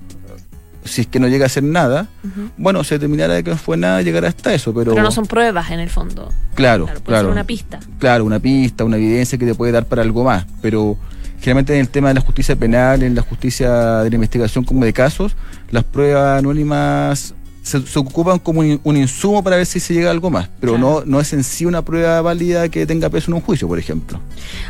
Si 0.85 1.01
es 1.01 1.07
que 1.09 1.19
no 1.19 1.27
llega 1.27 1.47
a 1.47 1.49
ser 1.49 1.64
nada, 1.64 2.09
bueno, 2.57 2.85
se 2.85 2.95
determinará 2.95 3.35
de 3.35 3.42
que 3.42 3.51
no 3.51 3.57
fue 3.57 3.77
nada, 3.77 4.03
llegará 4.03 4.29
hasta 4.29 4.55
eso, 4.55 4.73
pero, 4.73 4.92
Pero 4.92 5.03
no 5.03 5.11
son 5.11 5.27
pruebas, 5.27 5.71
en 5.73 5.81
el 5.81 5.90
fondo. 5.90 6.31
claro, 6.55 6.85
Claro, 6.85 7.01
puede 7.01 7.03
claro, 7.03 7.29
ser 7.29 7.33
una 7.33 7.45
pista. 7.45 7.81
claro, 7.99 8.25
una 8.25 8.38
pista, 8.38 8.85
una 8.85 8.97
evidencia 8.97 9.37
que 9.37 9.47
te 9.47 9.55
puede 9.55 9.73
dar 9.73 9.87
para 9.87 10.03
algo 10.03 10.23
más, 10.23 10.47
pero 10.62 10.97
generalmente 11.40 11.75
en 11.75 11.81
el 11.81 11.88
tema 11.88 12.09
de 12.09 12.14
la 12.14 12.21
justicia 12.21 12.55
penal, 12.55 13.03
en 13.03 13.16
la 13.16 13.23
justicia 13.23 13.99
de 14.05 14.11
la 14.11 14.14
investigación 14.14 14.62
como 14.64 14.85
de 14.85 14.92
casos, 14.92 15.35
las 15.73 15.83
pruebas 15.83 16.38
anónimas 16.38 17.35
se, 17.66 17.85
se 17.85 17.98
ocupan 17.98 18.38
como 18.38 18.61
un, 18.61 18.81
un 18.85 18.96
insumo 18.96 19.42
para 19.42 19.57
ver 19.57 19.66
si 19.66 19.81
se 19.81 19.92
llega 19.92 20.07
a 20.07 20.12
algo 20.12 20.31
más, 20.31 20.48
pero 20.61 20.74
Claro. 20.74 21.00
no, 21.00 21.05
no 21.05 21.20
es 21.20 21.33
en 21.33 21.42
sí 21.42 21.66
una 21.66 21.83
prueba 21.83 22.22
válida 22.22 22.68
que 22.68 22.87
tenga 22.87 23.11
peso 23.11 23.33
en 23.33 23.35
un 23.35 23.40
juicio, 23.40 23.66
por 23.66 23.76
ejemplo. 23.76 24.20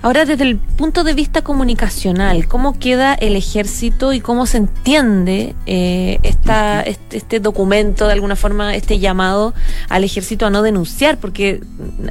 Ahora, 0.01 0.25
desde 0.25 0.45
el 0.45 0.57
punto 0.57 1.05
de 1.05 1.13
vista 1.13 1.43
comunicacional, 1.43 2.49
¿cómo 2.49 2.79
queda 2.79 3.13
el 3.13 3.37
ejército 3.37 4.15
y 4.15 4.21
cómo 4.21 4.47
se 4.47 4.57
entiende 4.57 5.55
eh, 5.67 6.19
esta, 6.23 6.81
este, 6.81 7.19
este 7.19 7.39
documento, 7.39 8.07
de 8.07 8.15
alguna 8.15 8.35
forma, 8.35 8.75
este 8.75 8.99
llamado 8.99 9.53
al 9.91 10.03
ejército 10.03 10.47
a 10.47 10.51
no 10.51 10.63
denunciar? 10.63 11.19
Porque 11.19 11.61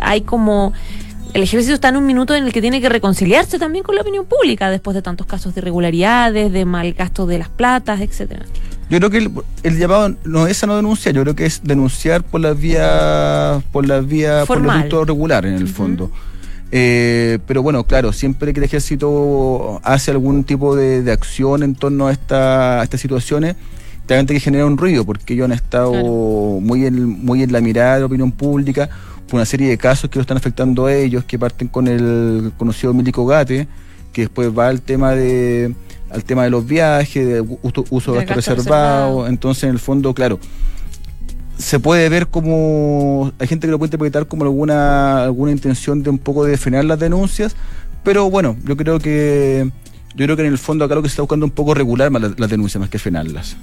hay 0.02 0.22
como... 0.22 0.72
El 1.34 1.42
ejército 1.44 1.74
está 1.74 1.90
en 1.90 1.98
un 1.98 2.06
minuto 2.06 2.36
en 2.36 2.46
el 2.46 2.54
que 2.54 2.62
tiene 2.62 2.80
que 2.80 2.90
reconciliarse 2.90 3.58
también 3.58 3.84
con 3.84 3.96
la 3.96 4.02
opinión 4.02 4.26
pública 4.26 4.70
después 4.70 4.94
de 4.94 5.02
tantos 5.02 5.26
casos 5.28 5.54
de 5.56 5.60
irregularidades, 5.62 6.54
de 6.54 6.64
mal 6.64 6.94
gasto 6.94 7.26
de 7.26 7.40
las 7.40 7.50
platas, 7.50 8.00
etcétera. 8.02 8.46
Yo 8.90 8.98
creo 9.00 9.10
que 9.10 9.18
el, 9.18 9.32
el 9.64 9.78
llamado 9.80 10.16
no 10.26 10.46
es 10.48 10.64
a 10.64 10.68
no 10.68 10.76
denunciar, 10.76 11.16
yo 11.16 11.22
creo 11.24 11.36
que 11.36 11.46
es 11.46 11.62
denunciar 11.64 12.24
por 12.24 12.40
las 12.42 12.60
vías, 12.60 13.64
por 13.72 13.88
las 13.88 14.06
vías, 14.08 14.46
por 14.46 14.58
los 14.58 14.66
Formal. 14.68 14.82
ductos 14.90 15.08
regulares 15.08 15.52
en 15.54 15.58
el 15.58 15.68
fondo. 15.68 16.12
Eh, 16.72 17.40
pero 17.48 17.62
bueno, 17.64 17.84
claro, 17.86 18.12
siempre 18.14 18.54
que 18.54 18.60
el 18.60 18.64
ejército 18.66 19.80
hace 19.84 20.12
algún 20.12 20.44
tipo 20.44 20.76
de, 20.76 21.02
de 21.04 21.12
acción 21.12 21.64
en 21.64 21.74
torno 21.76 22.08
a, 22.08 22.12
esta, 22.12 22.82
a 22.82 22.84
estas 22.84 23.00
situaciones, 23.02 23.56
claramente 24.06 24.34
que 24.34 24.40
genera 24.40 24.66
un 24.66 24.78
ruido, 24.78 25.06
porque 25.06 25.34
ellos 25.34 25.46
han 25.46 25.52
estado 25.54 25.92
Claro. 25.92 26.08
muy, 26.62 26.86
en, 26.86 27.26
muy 27.26 27.44
en 27.44 27.52
la 27.52 27.62
mirada 27.62 27.96
de 27.96 28.00
la 28.02 28.06
opinión 28.08 28.32
pública 28.32 28.90
por 29.28 29.36
una 29.36 29.46
serie 29.46 29.70
de 29.70 29.78
casos 29.78 30.10
que 30.10 30.18
lo 30.20 30.22
están 30.22 30.38
afectando 30.38 30.86
a 30.86 30.94
ellos, 30.94 31.24
que 31.24 31.40
parten 31.40 31.68
con 31.70 31.88
el 31.88 32.52
conocido 32.58 32.94
Milico 32.94 33.26
Gate, 33.26 33.68
que 34.14 34.22
después 34.22 34.50
va 34.56 34.68
al 34.68 34.82
tema 34.82 35.12
de 35.12 35.74
al 36.10 36.24
tema 36.24 36.44
de 36.44 36.50
los 36.50 36.66
viajes, 36.66 37.26
de 37.26 37.42
uso, 37.42 38.14
de 38.14 38.20
gasto 38.20 38.36
gasto 38.36 38.36
reservado. 38.36 38.56
reservado. 38.56 39.28
Entonces, 39.28 39.64
en 39.66 39.72
el 39.72 39.80
fondo, 39.80 40.14
claro, 40.14 40.40
se 41.58 41.80
puede 41.80 42.10
ver 42.10 42.28
como 42.28 43.32
hay 43.40 43.48
gente 43.48 43.68
que 43.68 43.72
lo 43.72 43.80
puede 43.80 43.88
interpretar 43.88 44.28
como 44.28 44.44
alguna 44.44 45.24
alguna 45.24 45.52
intención 45.52 46.04
de 46.04 46.10
un 46.10 46.18
poco 46.18 46.44
de 46.44 46.58
frenar 46.58 46.86
las 46.86 47.00
denuncias 47.00 47.56
pero 48.04 48.30
bueno 48.30 48.58
yo 48.66 48.76
creo 48.76 49.00
que 49.00 49.70
yo 50.16 50.26
creo 50.26 50.36
que 50.36 50.46
en 50.46 50.52
el 50.52 50.58
fondo 50.58 50.86
acá 50.86 50.96
lo 50.96 51.02
que 51.02 51.08
se 51.08 51.14
está 51.14 51.22
buscando 51.22 51.46
un 51.46 51.52
poco 51.52 51.74
regular 51.74 52.12
más 52.12 52.22
las, 52.22 52.40
las 52.40 52.50
denuncias 52.50 52.80
más 52.80 52.90
que 52.90 53.00
frenarlas 53.00 53.56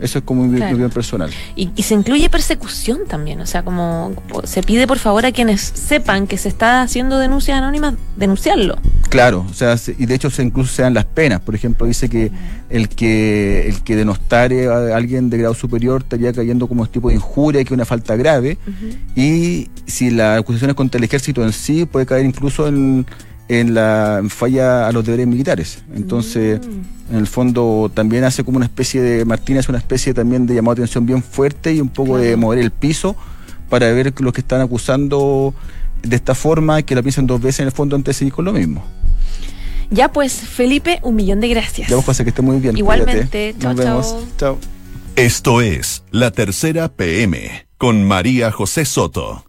eso 0.00 0.18
es 0.18 0.24
como 0.24 0.44
mi, 0.44 0.56
Claro. 0.56 0.72
opinión 0.72 0.90
personal 0.90 1.30
Y, 1.56 1.70
y 1.74 1.82
se 1.82 1.94
incluye 1.94 2.28
persecución 2.30 3.00
también, 3.08 3.40
o 3.40 3.46
sea, 3.46 3.62
como 3.62 4.14
se 4.44 4.62
pide 4.62 4.86
por 4.86 4.98
favor 4.98 5.24
a 5.26 5.32
quienes 5.32 5.60
sepan 5.60 6.26
que 6.26 6.38
se 6.38 6.48
está 6.48 6.82
haciendo 6.82 7.18
denuncias 7.18 7.58
anónimas, 7.58 7.94
denunciarlo. 8.16 8.76
claro 9.08 9.46
o 9.50 9.54
sea 9.54 9.76
se- 9.76 9.94
y 9.98 10.06
de 10.06 10.14
hecho 10.14 10.30
se 10.30 10.42
incluso 10.42 10.74
se 10.74 10.82
dan 10.82 10.94
las 10.94 11.04
penas 11.04 11.40
por 11.40 11.54
ejemplo 11.54 11.86
dice 11.86 12.08
que 12.08 12.30
el 12.70 12.88
que 12.88 13.68
el 13.68 13.82
que 13.82 13.94
denostare 13.96 14.66
a 14.68 14.96
alguien 14.96 15.30
de 15.30 15.38
grado 15.38 15.54
superior 15.54 16.02
estaría 16.02 16.32
cayendo 16.32 16.66
como 16.66 16.86
tipo 16.88 17.08
de 17.08 17.14
injuria 17.14 17.62
que 17.62 17.68
es 17.68 17.72
una 17.72 17.84
falta 17.84 18.16
grave 18.16 18.58
y 19.14 19.68
si 19.86 20.10
la 20.10 20.36
acusación 20.36 20.70
es 20.70 20.76
contra 20.76 20.98
el 20.98 21.04
ejército 21.04 21.42
en 21.44 21.52
sí 21.52 21.84
puede 21.86 22.06
caer 22.06 22.24
incluso 22.26 22.66
en, 22.66 23.06
en 23.48 23.74
la 23.74 24.18
en 24.18 24.30
falla 24.30 24.88
a 24.88 24.92
los 24.92 25.04
deberes 25.04 25.26
militares 25.26 25.78
entonces 25.94 26.60
Mm. 26.66 27.14
en 27.14 27.18
el 27.20 27.26
fondo 27.26 27.90
también 27.94 28.24
hace 28.24 28.42
como 28.42 28.56
una 28.56 28.66
especie 28.66 29.00
de 29.00 29.24
Martínez 29.24 29.68
una 29.68 29.78
especie 29.78 30.12
también 30.14 30.46
de 30.46 30.54
llamado 30.54 30.74
de 30.76 30.82
atención 30.82 31.06
bien 31.06 31.22
fuerte 31.22 31.72
y 31.72 31.80
un 31.80 31.88
poco 31.88 32.18
de 32.18 32.36
mover 32.36 32.58
el 32.58 32.70
piso 32.72 33.14
para 33.68 33.90
ver 33.92 34.12
los 34.20 34.32
que 34.32 34.40
están 34.40 34.60
acusando 34.60 35.54
de 36.02 36.16
esta 36.16 36.34
forma 36.34 36.82
que 36.82 36.94
la 36.94 37.02
piensen 37.02 37.26
dos 37.26 37.40
veces 37.40 37.60
en 37.60 37.66
el 37.66 37.72
fondo 37.72 37.94
antes 37.96 38.14
de 38.16 38.18
seguir 38.18 38.32
con 38.32 38.44
lo 38.44 38.52
mismo 38.52 38.84
Ya 39.90 40.10
pues, 40.12 40.32
Felipe, 40.32 40.98
un 41.04 41.14
millón 41.14 41.40
de 41.40 41.48
gracias. 41.48 41.88
ya 41.88 41.94
vos 41.96 42.04
pasa 42.04 42.24
que 42.24 42.30
esté 42.30 42.42
muy 42.42 42.58
bien 42.58 42.76
Igualmente. 42.76 43.12
cuídate. 43.28 43.54
Chao, 43.60 43.72
nos 43.74 43.84
vemos 43.84 44.06
chao. 44.10 44.26
chao 44.38 44.58
Esto 45.14 45.60
es 45.60 46.02
La 46.10 46.30
Tercera 46.32 46.88
PM 46.88 47.66
con 47.78 48.02
María 48.04 48.50
José 48.50 48.84
Soto. 48.84 49.44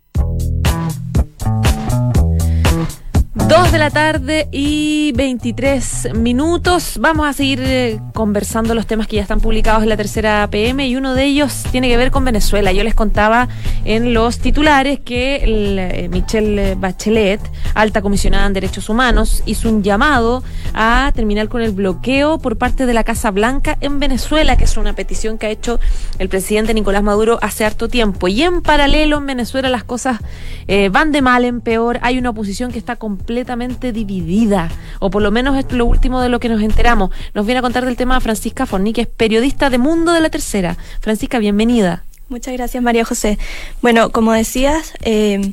Dos 3.48 3.72
de 3.72 3.78
la 3.78 3.90
tarde 3.90 4.50
y 4.52 5.14
23 5.14 6.16
minutos. 6.16 6.98
Vamos 7.00 7.26
a 7.26 7.32
seguir 7.32 7.62
eh, 7.64 7.98
conversando 8.14 8.76
los 8.76 8.86
temas 8.88 9.08
que 9.08 9.16
ya 9.16 9.22
están 9.22 9.40
publicados 9.40 9.84
en 9.84 9.90
la 9.90 9.96
tercera 9.96 10.46
PM 10.52 10.86
y 10.86 10.98
uno 10.98 11.14
de 11.14 11.24
ellos 11.24 11.64
tiene 11.72 11.88
que 11.88 11.96
ver 11.96 12.12
con 12.12 12.26
Venezuela. 12.26 12.74
Yo 12.74 12.84
les 12.84 12.94
contaba 12.94 13.48
en 13.86 14.14
los 14.14 14.40
titulares 14.40 15.00
que 15.00 15.38
el, 15.38 15.80
eh, 15.80 16.10
Michelle 16.12 16.76
Bachelet, 16.76 17.40
alta 17.74 18.02
comisionada 18.02 18.48
en 18.48 18.52
derechos 18.52 18.90
humanos, 18.90 19.42
hizo 19.46 19.70
un 19.70 19.82
llamado 19.82 20.44
a 20.74 21.14
terminar 21.16 21.48
con 21.48 21.62
el 21.62 21.72
bloqueo 21.72 22.40
por 22.40 22.58
parte 22.58 22.86
de 22.86 22.94
la 22.94 23.06
Casa 23.06 23.32
Blanca 23.32 23.78
en 23.80 24.02
Venezuela, 24.02 24.58
que 24.58 24.66
es 24.66 24.76
una 24.76 24.92
petición 24.92 25.38
que 25.38 25.46
ha 25.46 25.52
hecho 25.52 25.80
el 26.20 26.28
presidente 26.28 26.74
Nicolás 26.74 27.02
Maduro 27.02 27.40
hace 27.42 27.64
harto 27.64 27.88
tiempo. 27.88 28.28
Y 28.28 28.44
en 28.44 28.62
paralelo 28.62 29.20
en 29.20 29.26
Venezuela 29.26 29.70
las 29.70 29.86
cosas 29.86 30.20
eh, 30.68 30.90
van 30.90 31.14
de 31.14 31.22
mal 31.22 31.46
en 31.46 31.62
peor. 31.62 32.00
Hay 32.02 32.18
una 32.18 32.32
oposición 32.32 32.74
que 32.74 32.80
está 32.80 32.98
completamente 33.38 33.92
dividida, 33.92 34.72
o 35.00 35.12
por 35.12 35.22
lo 35.22 35.30
menos 35.30 35.56
es 35.60 35.72
lo 35.72 35.86
último 35.86 36.22
de 36.22 36.30
lo 36.30 36.40
que 36.40 36.50
nos 36.50 36.60
enteramos. 36.60 37.12
Nos 37.36 37.46
viene 37.46 37.60
a 37.60 37.62
contar 37.62 37.86
del 37.86 37.96
tema 37.96 38.20
Francisca 38.20 38.66
Forní, 38.66 38.94
que 38.94 39.02
es 39.02 39.08
periodista 39.08 39.70
de 39.70 39.78
Mundo 39.78 40.12
de 40.12 40.22
la 40.22 40.32
Tercera. 40.32 40.76
Francisca, 41.02 41.38
bienvenida. 41.38 42.04
Muchas 42.30 42.56
gracias, 42.56 42.82
María 42.82 43.06
José. 43.06 43.38
Bueno, 43.84 44.12
como 44.12 44.34
decías, 44.34 44.94
eh, 45.02 45.52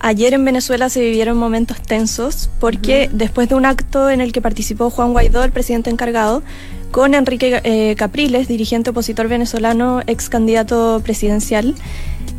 ayer 0.00 0.32
en 0.32 0.46
Venezuela 0.46 0.88
se 0.88 1.00
vivieron 1.00 1.36
momentos 1.36 1.82
tensos 1.82 2.48
porque 2.58 3.10
después 3.12 3.50
de 3.50 3.54
un 3.54 3.66
acto 3.66 4.08
en 4.08 4.22
el 4.22 4.32
que 4.32 4.40
participó 4.40 4.88
Juan 4.88 5.12
Guaidó, 5.12 5.44
el 5.44 5.52
presidente 5.52 5.90
encargado, 5.90 6.42
con 6.90 7.12
Enrique 7.14 7.60
eh, 7.64 7.96
Capriles, 7.96 8.48
dirigente 8.48 8.90
opositor 8.90 9.28
venezolano, 9.28 10.00
ex 10.06 10.30
candidato 10.30 11.02
presidencial, 11.04 11.74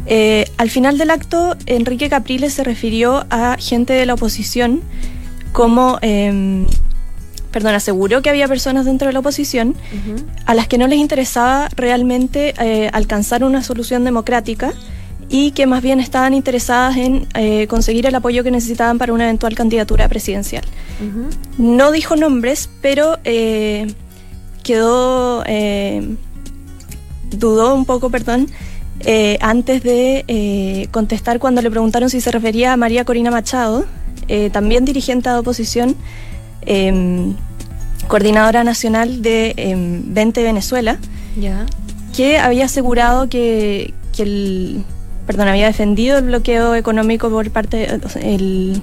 eh, 0.08 0.50
al 0.58 0.70
final 0.70 0.98
del 0.98 1.12
acto, 1.12 1.56
Enrique 1.66 2.10
Capriles 2.10 2.54
se 2.54 2.64
refirió 2.64 3.26
a 3.30 3.58
gente 3.60 3.94
de 3.94 4.06
la 4.06 4.14
oposición 4.14 4.82
como... 5.52 6.00
em, 6.02 6.66
Perdón, 7.52 7.74
aseguró 7.74 8.22
que 8.22 8.30
había 8.30 8.48
personas 8.48 8.86
dentro 8.86 9.08
de 9.08 9.14
la 9.14 9.20
oposición 9.20 9.74
a 10.46 10.54
las 10.54 10.68
que 10.68 10.78
no 10.78 10.86
les 10.86 11.00
interesaba 11.00 11.70
realmente 11.76 12.54
eh, 12.60 12.90
alcanzar 12.94 13.44
una 13.44 13.64
solución 13.64 14.04
democrática 14.04 14.74
y 15.28 15.52
que 15.52 15.66
más 15.66 15.82
bien 15.82 16.00
estaban 16.00 16.36
interesadas 16.36 16.98
en 16.98 17.26
eh, 17.34 17.66
conseguir 17.68 18.06
el 18.06 18.14
apoyo 18.14 18.44
que 18.44 18.52
necesitaban 18.52 19.00
para 19.00 19.12
una 19.12 19.24
eventual 19.24 19.56
candidatura 19.56 20.08
presidencial. 20.08 20.66
No 21.58 21.92
dijo 21.92 22.16
nombres, 22.16 22.70
pero 22.82 23.18
quedó, 24.62 25.44
dudó 27.32 27.74
un 27.74 27.86
poco, 27.86 28.12
perdón, 28.12 28.50
eh, 29.02 29.38
antes 29.42 29.84
de 29.84 30.26
eh, 30.28 30.88
contestar 30.92 31.40
cuando 31.40 31.62
le 31.62 31.70
preguntaron 31.70 32.10
si 32.10 32.20
se 32.22 32.32
refería 32.32 32.74
a 32.74 32.78
María 32.78 33.06
Corina 33.06 33.32
Machado, 33.32 33.86
eh, 34.28 34.50
también 34.52 34.86
dirigente 34.86 35.30
de 35.30 35.36
oposición, 35.38 35.96
em, 36.66 37.34
coordinadora 38.08 38.64
nacional 38.64 39.22
de 39.22 39.54
em, 39.58 40.02
20 40.14 40.44
Venezuela, 40.44 40.98
Ya. 41.40 41.66
que 42.16 42.38
había 42.38 42.66
asegurado 42.66 43.30
que, 43.30 43.94
que 44.16 44.24
el, 44.24 44.84
perdón, 45.26 45.48
había 45.50 45.68
defendido 45.68 46.18
el 46.18 46.26
bloqueo 46.26 46.76
económico 46.76 47.30
por 47.30 47.50
parte, 47.52 47.86
el, 48.22 48.82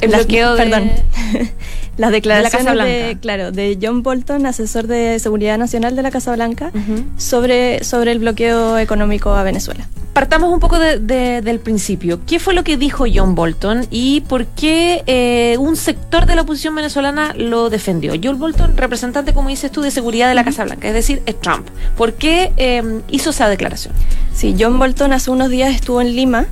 El 0.00 0.10
las- 0.10 0.26
bloqueo 0.26 0.54
de- 0.54 0.62
perdón, 0.62 0.90
las 1.98 2.10
declaraciones 2.12 2.66
Casa 2.66 2.84
de, 2.84 3.18
claro, 3.20 3.52
de 3.52 3.78
John 3.80 4.02
Bolton, 4.02 4.46
asesor 4.46 4.86
de 4.86 5.18
seguridad 5.18 5.58
nacional 5.58 5.94
de 5.96 6.02
la 6.02 6.10
Casa 6.10 6.34
Blanca, 6.34 6.70
sobre, 7.16 7.84
sobre 7.84 8.12
el 8.12 8.18
bloqueo 8.20 8.78
económico 8.78 9.30
a 9.34 9.42
Venezuela. 9.42 9.86
Partamos 10.12 10.52
un 10.52 10.58
poco 10.58 10.80
de- 10.80 10.98
de- 10.98 11.42
del 11.42 11.60
principio. 11.60 12.20
¿Qué 12.26 12.40
fue 12.40 12.52
lo 12.52 12.64
que 12.64 12.76
dijo 12.76 13.04
John 13.12 13.36
Bolton 13.36 13.86
y 13.90 14.22
por 14.22 14.46
qué 14.46 15.04
eh, 15.06 15.56
un 15.60 15.76
sector 15.76 16.26
de 16.26 16.34
la 16.34 16.42
oposición 16.42 16.74
venezolana 16.74 17.34
lo 17.36 17.70
defendió? 17.70 18.14
John 18.20 18.38
Bolton, 18.38 18.76
representante, 18.76 19.32
como 19.32 19.48
dices 19.48 19.70
tú, 19.70 19.80
de 19.80 19.92
seguridad 19.92 20.28
de 20.28 20.34
la 20.34 20.42
Casa 20.44 20.64
Blanca, 20.64 20.88
es 20.88 20.94
decir, 20.94 21.22
es 21.26 21.40
Trump. 21.40 21.68
¿Por 21.96 22.14
qué 22.14 22.52
eh, 22.56 23.00
hizo 23.10 23.30
esa 23.30 23.48
declaración? 23.48 23.94
Sí, 24.34 24.56
John 24.58 24.76
Bolton 24.78 25.12
hace 25.12 25.30
unos 25.30 25.50
días 25.50 25.72
estuvo 25.72 26.00
en 26.00 26.16
Lima, 26.16 26.46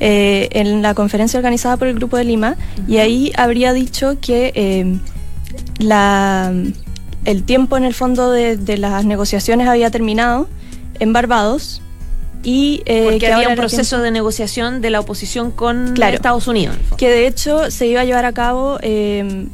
eh, 0.00 0.48
en 0.52 0.82
la 0.82 0.94
conferencia 0.94 1.38
organizada 1.38 1.76
por 1.76 1.88
el 1.88 1.94
Grupo 1.94 2.16
de 2.16 2.24
Lima, 2.24 2.56
y 2.86 2.98
ahí 2.98 3.32
habría 3.36 3.72
dicho 3.72 4.16
que 4.20 4.52
eh, 4.54 4.98
la, 5.78 6.52
el 7.24 7.42
tiempo 7.44 7.76
en 7.76 7.84
el 7.84 7.94
fondo 7.94 8.30
de, 8.30 8.56
de 8.56 8.78
las 8.78 9.04
negociaciones 9.04 9.68
había 9.68 9.90
terminado 9.90 10.48
en 10.98 11.12
Barbados 11.12 11.82
y 12.42 12.82
eh, 12.86 13.02
Porque 13.04 13.18
que 13.18 13.32
había 13.32 13.48
un 13.48 13.56
proceso 13.56 13.98
de 14.00 14.10
negociación 14.10 14.80
de 14.80 14.90
la 14.90 15.00
oposición 15.00 15.50
con 15.50 15.92
Claro. 15.94 16.14
Estados 16.16 16.46
Unidos. 16.46 16.76
que 16.96 17.08
de 17.08 17.26
hecho 17.26 17.70
se 17.70 17.86
iba 17.86 18.02
a 18.02 18.04
llevar 18.04 18.24
a 18.24 18.32
cabo 18.32 18.78
eh, 18.82 19.46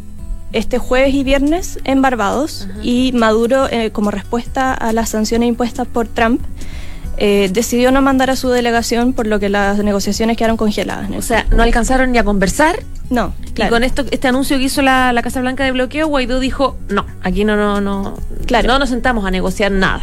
este 0.53 0.79
jueves 0.79 1.15
y 1.15 1.25
viernes 1.25 1.79
en 1.85 2.03
Barbados 2.03 2.69
y 2.83 3.13
Maduro, 3.13 3.67
eh, 3.71 3.91
como 3.91 4.11
respuesta 4.11 4.73
a 4.73 4.93
las 4.93 5.09
sanciones 5.11 5.49
impuestas 5.49 5.87
por 5.89 6.07
Trump, 6.07 6.41
eh, 7.17 7.49
decidió 7.53 7.91
no 7.93 8.03
mandar 8.03 8.31
a 8.31 8.37
su 8.37 8.49
delegación, 8.51 9.13
por 9.13 9.27
lo 9.27 9.39
que 9.41 9.49
las 9.49 9.79
negociaciones 9.79 10.37
quedaron 10.37 10.57
congeladas. 10.57 11.11
O 11.17 11.23
sea, 11.23 11.47
no 11.51 11.63
alcanzaron 11.63 12.13
ni 12.13 12.19
a 12.19 12.25
conversar 12.25 12.81
no, 13.11 13.35
claro. 13.55 13.69
y 13.69 13.73
con 13.73 13.85
esto 13.85 14.05
este 14.11 14.29
anuncio 14.29 14.57
que 14.59 14.65
hizo 14.65 14.81
la, 14.83 15.13
la 15.13 15.23
Casa 15.23 15.41
Blanca 15.41 15.65
de 15.65 15.73
bloqueo, 15.73 16.07
Guaidó 16.09 16.41
dijo, 16.41 16.77
no, 16.89 17.05
aquí 17.23 17.45
no, 17.45 17.57
no, 17.57 17.81
no, 17.81 18.15
Claro. 18.47 18.67
no 18.69 18.79
nos 18.79 18.89
sentamos 18.89 19.25
a 19.27 19.31
negociar 19.31 19.71
nada. 19.73 20.03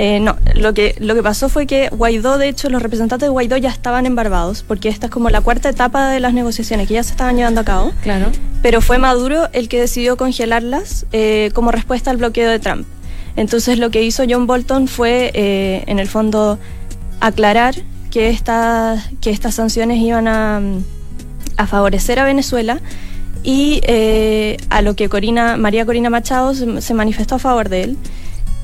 Eh, 0.00 0.20
no, 0.20 0.36
lo 0.54 0.74
que, 0.74 0.94
lo 1.00 1.14
que 1.16 1.24
pasó 1.24 1.48
fue 1.48 1.66
que 1.66 1.88
Guaidó, 1.90 2.38
de 2.38 2.48
hecho, 2.48 2.70
los 2.70 2.80
representantes 2.80 3.26
de 3.26 3.30
Guaidó 3.30 3.56
ya 3.56 3.68
estaban 3.68 4.06
en 4.06 4.14
Barbados, 4.14 4.62
porque 4.62 4.88
esta 4.88 5.06
es 5.06 5.12
como 5.12 5.28
la 5.28 5.40
cuarta 5.40 5.68
etapa 5.68 6.08
de 6.08 6.20
las 6.20 6.32
negociaciones 6.34 6.86
que 6.86 6.94
ya 6.94 7.02
se 7.02 7.10
estaban 7.10 7.36
llevando 7.36 7.60
a 7.60 7.64
cabo. 7.64 7.92
Claro. 8.02 8.26
pero 8.62 8.80
fue 8.80 8.98
Maduro 8.98 9.48
el 9.52 9.68
que 9.68 9.80
decidió 9.80 10.16
congelarlas 10.16 11.04
eh, 11.12 11.50
como 11.52 11.72
respuesta 11.72 12.10
al 12.12 12.16
bloqueo 12.16 12.48
de 12.48 12.60
Trump. 12.60 12.86
Entonces 13.38 13.78
lo 13.78 13.90
que 13.90 14.02
hizo 14.02 14.24
John 14.28 14.48
Bolton 14.48 14.88
fue, 14.88 15.30
eh, 15.32 15.84
en 15.86 16.00
el 16.00 16.08
fondo, 16.08 16.58
aclarar 17.20 17.76
que, 18.10 18.30
esta- 18.30 19.00
que 19.20 19.30
estas 19.30 19.54
sanciones 19.54 19.98
iban 20.02 20.26
a, 20.26 20.60
favorecer 21.68 22.18
a 22.18 22.24
Venezuela 22.24 22.80
y 23.44 23.80
eh, 23.84 24.56
a 24.70 24.82
lo 24.82 24.94
que 24.96 25.08
Corina, 25.08 25.56
María 25.56 25.86
Corina 25.86 26.10
Machado 26.10 26.52
se, 26.54 26.94
manifestó 26.94 27.36
a 27.36 27.38
favor 27.38 27.68
de 27.68 27.82
él. 27.82 27.96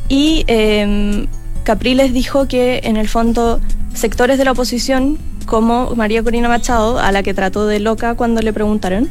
Y 0.09 0.45
eh, 0.49 1.27
Capriles 1.63 2.13
dijo 2.13 2.49
que 2.49 2.81
en 2.83 2.97
el 2.97 3.09
fondo 3.09 3.61
sectores 3.95 4.39
de 4.39 4.45
la 4.45 4.53
oposición, 4.53 5.19
como 5.47 5.95
María 5.95 6.25
Corina 6.25 6.49
Machado, 6.49 6.99
a 6.99 7.13
la 7.13 7.23
que 7.23 7.33
trató 7.33 7.69
de 7.69 7.79
loca 7.79 8.17
cuando 8.17 8.43
le 8.43 8.53
preguntaron, 8.53 9.09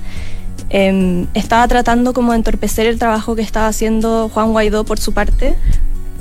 eh, 0.70 1.26
estaba 1.34 1.68
tratando 1.68 2.14
como 2.14 2.32
de 2.32 2.38
entorpecer 2.40 2.88
el 2.88 2.98
trabajo 3.00 3.36
que 3.36 3.42
estaba 3.42 3.68
haciendo 3.68 4.30
Juan 4.30 4.52
Guaidó 4.52 4.84
por 4.86 5.00
su 5.00 5.14
parte 5.14 5.56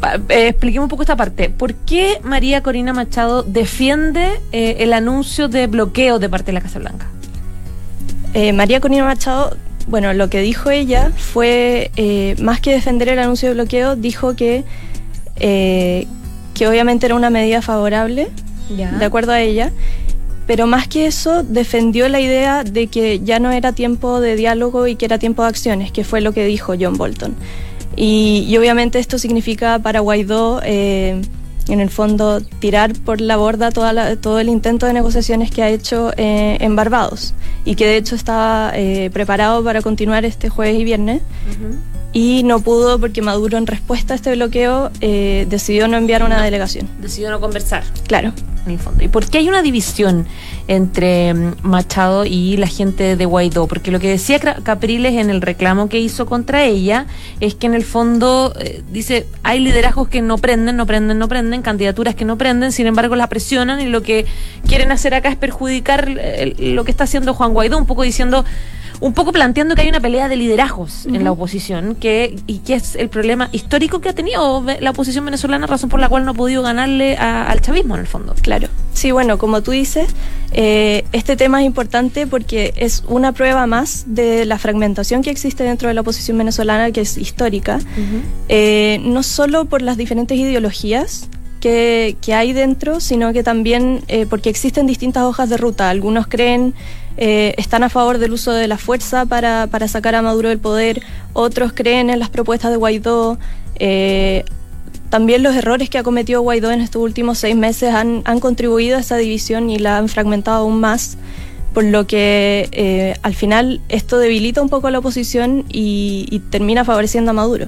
pa- 0.01 0.17
eh, 0.29 0.49
expliquemos 0.49 0.87
un 0.87 0.91
poco 0.91 1.03
esta 1.03 1.17
parte. 1.17 1.49
¿Por 1.51 1.75
qué 1.75 2.21
María 2.23 2.63
Corina 2.63 2.93
Machado 2.93 3.43
defiende 3.45 4.41
eh, 4.53 4.77
el 4.81 4.93
anuncio 4.93 5.49
de 5.49 5.67
bloqueo 5.69 6.19
de 6.19 6.29
parte 6.29 6.47
de 6.47 6.53
la 6.55 6.61
Casa 6.61 6.79
Blanca? 6.79 7.07
Eh, 8.35 8.53
María 8.53 8.81
Corina 8.81 9.05
Machado, 9.05 9.57
bueno, 9.89 10.13
lo 10.15 10.29
que 10.31 10.41
dijo 10.41 10.71
ella 10.71 11.11
fue, 11.17 11.91
eh, 11.97 12.35
más 12.41 12.61
que 12.61 12.73
defender 12.73 13.09
el 13.11 13.19
anuncio 13.19 13.49
de 13.49 13.55
bloqueo, 13.55 13.95
dijo 13.97 14.35
que, 14.37 14.65
que 15.39 16.69
obviamente 16.69 17.07
era 17.07 17.15
una 17.15 17.31
medida 17.31 17.63
favorable, 17.63 18.29
Ya. 18.77 18.91
de 18.93 19.05
acuerdo 19.05 19.33
a 19.33 19.41
ella, 19.41 19.71
pero 20.47 20.67
más 20.67 20.89
que 20.89 21.07
eso, 21.07 21.43
defendió 21.43 22.09
la 22.09 22.21
idea 22.21 22.65
de 22.65 22.89
que 22.89 23.21
ya 23.21 23.39
no 23.39 23.51
era 23.51 23.73
tiempo 23.73 24.21
de 24.21 24.37
diálogo 24.37 24.87
y 24.87 24.97
que 24.97 25.05
era 25.05 25.19
tiempo 25.19 25.43
de 25.43 25.49
acciones, 25.49 25.93
que 25.93 26.05
fue 26.05 26.21
lo 26.21 26.33
que 26.33 26.45
dijo 26.45 26.75
John 26.79 26.97
Bolton. 26.97 27.35
Y, 27.97 28.57
obviamente 28.57 28.99
esto 28.99 29.19
significa 29.19 29.79
para 29.79 30.01
Guaidó, 30.01 30.61
eh, 30.65 31.21
en 31.69 31.81
el 31.81 31.91
fondo, 31.91 32.41
tirar 32.41 32.93
por 33.05 33.21
la 33.21 33.37
borda 33.37 33.71
todo 33.71 34.41
el 34.41 34.49
intento 34.49 34.87
de 34.87 34.93
negociaciones 34.93 35.51
que 35.51 35.63
ha 35.63 35.69
hecho 35.69 36.11
eh, 36.17 36.57
en 36.61 36.75
Barbados. 36.75 37.35
Y 37.65 37.77
que 37.77 37.87
de 37.87 37.97
hecho 37.97 38.17
estaba 38.17 38.73
eh, 38.75 39.11
preparado 39.13 39.63
para 39.63 39.83
continuar 39.83 40.25
este 40.25 40.49
jueves 40.49 40.81
y 40.81 40.85
viernes 40.85 41.23
y 42.13 42.43
no 42.43 42.61
pudo 42.61 42.99
porque 42.99 43.23
Maduro 43.23 43.57
en 43.57 43.67
respuesta 43.67 44.13
a 44.13 44.17
este 44.17 44.35
bloqueo 44.35 44.91
eh, 45.01 45.47
decidió 45.49 45.89
no 45.89 45.97
enviar 45.97 46.23
una 46.23 46.43
delegación. 46.43 46.87
Decidió 47.01 47.31
no 47.31 47.41
conversar. 47.41 47.85
Claro. 48.07 48.33
en 48.67 48.73
el 48.73 48.79
fondo. 48.79 49.03
¿Y 49.03 49.09
por 49.09 49.27
qué 49.27 49.39
hay 49.39 49.49
una 49.49 49.63
división 49.63 50.27
entre 50.69 51.33
mm, 51.33 51.55
Machado 51.63 52.27
y 52.27 52.59
la 52.59 52.67
gente 52.67 53.17
de 53.17 53.25
Guaidó? 53.25 53.67
Porque 53.67 53.91
lo 53.91 53.99
que 53.99 54.09
decía 54.09 54.39
Capriles 54.63 55.15
en 55.15 55.31
el 55.31 55.41
reclamo 55.41 55.89
que 55.89 56.01
hizo 56.01 56.27
contra 56.27 56.65
ella 56.65 57.07
es 57.41 57.55
que 57.55 57.67
en 57.67 57.75
el 57.75 57.85
fondo 57.85 58.53
eh, 58.61 58.83
dice 58.93 59.27
hay 59.43 59.61
liderazgos 59.61 60.09
que 60.09 60.21
no 60.21 60.37
prenden, 60.37 60.77
no 60.77 60.85
prenden, 60.85 61.19
no 61.19 61.29
prenden, 61.29 61.63
candidaturas 61.63 62.15
que 62.15 62.27
no 62.27 62.37
prenden, 62.37 62.73
sin 62.73 62.87
embargo 62.87 63.17
la 63.17 63.29
presionan 63.29 63.81
y 63.81 63.87
lo 63.87 64.03
que 64.03 64.27
quieren 64.69 64.93
hacer 64.93 65.15
acá 65.15 65.31
es 65.31 65.37
perjudicar 65.37 66.15
eh, 66.19 66.55
lo 66.59 66.85
que 66.85 66.91
está 66.91 67.05
haciendo 67.05 67.33
Juan 67.33 67.55
Guaidó, 67.55 67.79
un 67.79 67.87
poco 67.87 68.03
diciendo 68.03 68.45
un 69.03 69.13
poco 69.15 69.33
planteando 69.33 69.75
que 69.75 69.83
hay 69.83 69.89
una 69.89 70.01
pelea 70.01 70.29
de 70.29 70.37
liderazgos 70.37 71.07
en 71.07 71.25
la 71.25 71.33
oposición 71.33 71.97
que 71.97 72.37
y 72.47 72.59
que 72.59 72.75
es 72.75 72.95
el 72.95 73.09
problema 73.09 73.49
histórico 73.53 74.01
que 74.01 74.09
ha 74.09 74.13
tenido 74.15 74.65
la 74.81 74.91
oposición 74.91 75.25
venezolana, 75.25 75.67
razón 75.67 75.91
por 75.91 75.99
la 76.01 76.09
cual 76.09 76.25
no 76.25 76.31
ha 76.31 76.35
podido 76.35 76.63
ganarle 76.63 77.17
a- 77.17 77.51
al 77.51 77.61
chavismo 77.61 77.95
en 77.97 78.01
el 78.03 78.07
fondo. 78.07 78.35
Claro. 78.41 78.69
Sí, 78.95 79.11
bueno, 79.11 79.39
como 79.39 79.61
tú 79.63 79.73
dices, 79.73 80.09
eh, 80.53 81.05
este 81.13 81.35
tema 81.37 81.61
es 81.63 81.67
importante 81.67 82.27
porque 82.29 82.73
es 82.77 83.03
una 83.09 83.33
prueba 83.33 83.67
más 83.67 84.05
de 84.07 84.45
la 84.47 84.57
fragmentación 84.59 85.23
que 85.23 85.31
existe 85.31 85.65
dentro 85.65 85.89
de 85.89 85.95
la 85.95 86.03
oposición 86.03 86.39
venezolana, 86.39 86.93
que 86.93 87.01
es 87.01 87.19
histórica, 87.19 87.81
eh, 88.49 89.01
no 89.05 89.23
solo 89.23 89.65
por 89.65 89.83
las 89.83 89.97
diferentes 89.97 90.39
ideologías 90.39 91.29
que, 91.61 92.17
que 92.21 92.35
hay 92.35 92.53
dentro, 92.53 93.01
sino 93.01 93.33
que 93.33 93.43
también 93.43 94.03
eh, 94.09 94.27
porque 94.29 94.51
existen 94.51 94.87
distintas 94.87 95.23
hojas 95.25 95.49
de 95.49 95.57
ruta. 95.57 95.91
Algunos 95.91 96.27
creen, 96.27 96.75
eh, 97.17 97.55
están 97.59 97.83
a 97.85 97.89
favor 97.89 98.19
del 98.19 98.33
uso 98.33 98.53
de 98.53 98.69
la 98.69 98.79
fuerza 98.79 99.27
para, 99.27 99.67
para 99.67 99.89
sacar 99.89 100.15
a 100.15 100.23
Maduro 100.23 100.49
del 100.49 100.59
poder, 100.59 101.03
otros 101.33 101.73
creen 101.73 102.11
en 102.11 102.19
las 102.19 102.31
propuestas 102.31 102.71
de 102.71 102.77
Guaidó. 102.77 103.39
eh, 103.77 104.45
también 105.11 105.43
los 105.43 105.55
errores 105.55 105.91
que 105.91 105.99
ha 105.99 106.03
cometido 106.03 106.41
Guaidó 106.41 106.71
en 106.71 106.81
estos 106.81 107.03
últimos 107.03 107.37
seis 107.37 107.55
meses 107.55 107.93
han, 107.95 108.23
han 108.25 108.41
contribuido 108.41 108.97
a 108.97 109.01
esa 109.01 109.19
división 109.19 109.69
y 109.69 109.79
la 109.79 109.99
han 109.99 110.09
fragmentado 110.09 110.63
aún 110.63 110.81
más, 110.81 111.19
por 111.75 111.85
lo 111.85 112.07
que 112.07 112.71
eh, 112.73 113.15
al 113.23 113.35
final 113.35 113.83
esto 113.91 114.19
debilita 114.19 114.63
un 114.63 114.71
poco 114.71 114.87
a 114.87 114.91
la 114.91 115.01
oposición 115.01 115.67
y, 115.69 116.41
termina 116.49 116.85
favoreciendo 116.87 117.33
a 117.33 117.35
Maduro. 117.35 117.67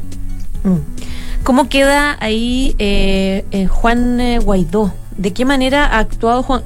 Mm. 0.63 0.79
¿Cómo 1.43 1.69
queda 1.69 2.17
ahí 2.21 2.75
Juan 3.69 4.41
Guaidó? 4.43 4.95
¿De 5.16 5.33
qué 5.33 5.44
manera 5.44 5.87
ha 5.87 5.98
actuado 6.00 6.42
Juan? 6.42 6.62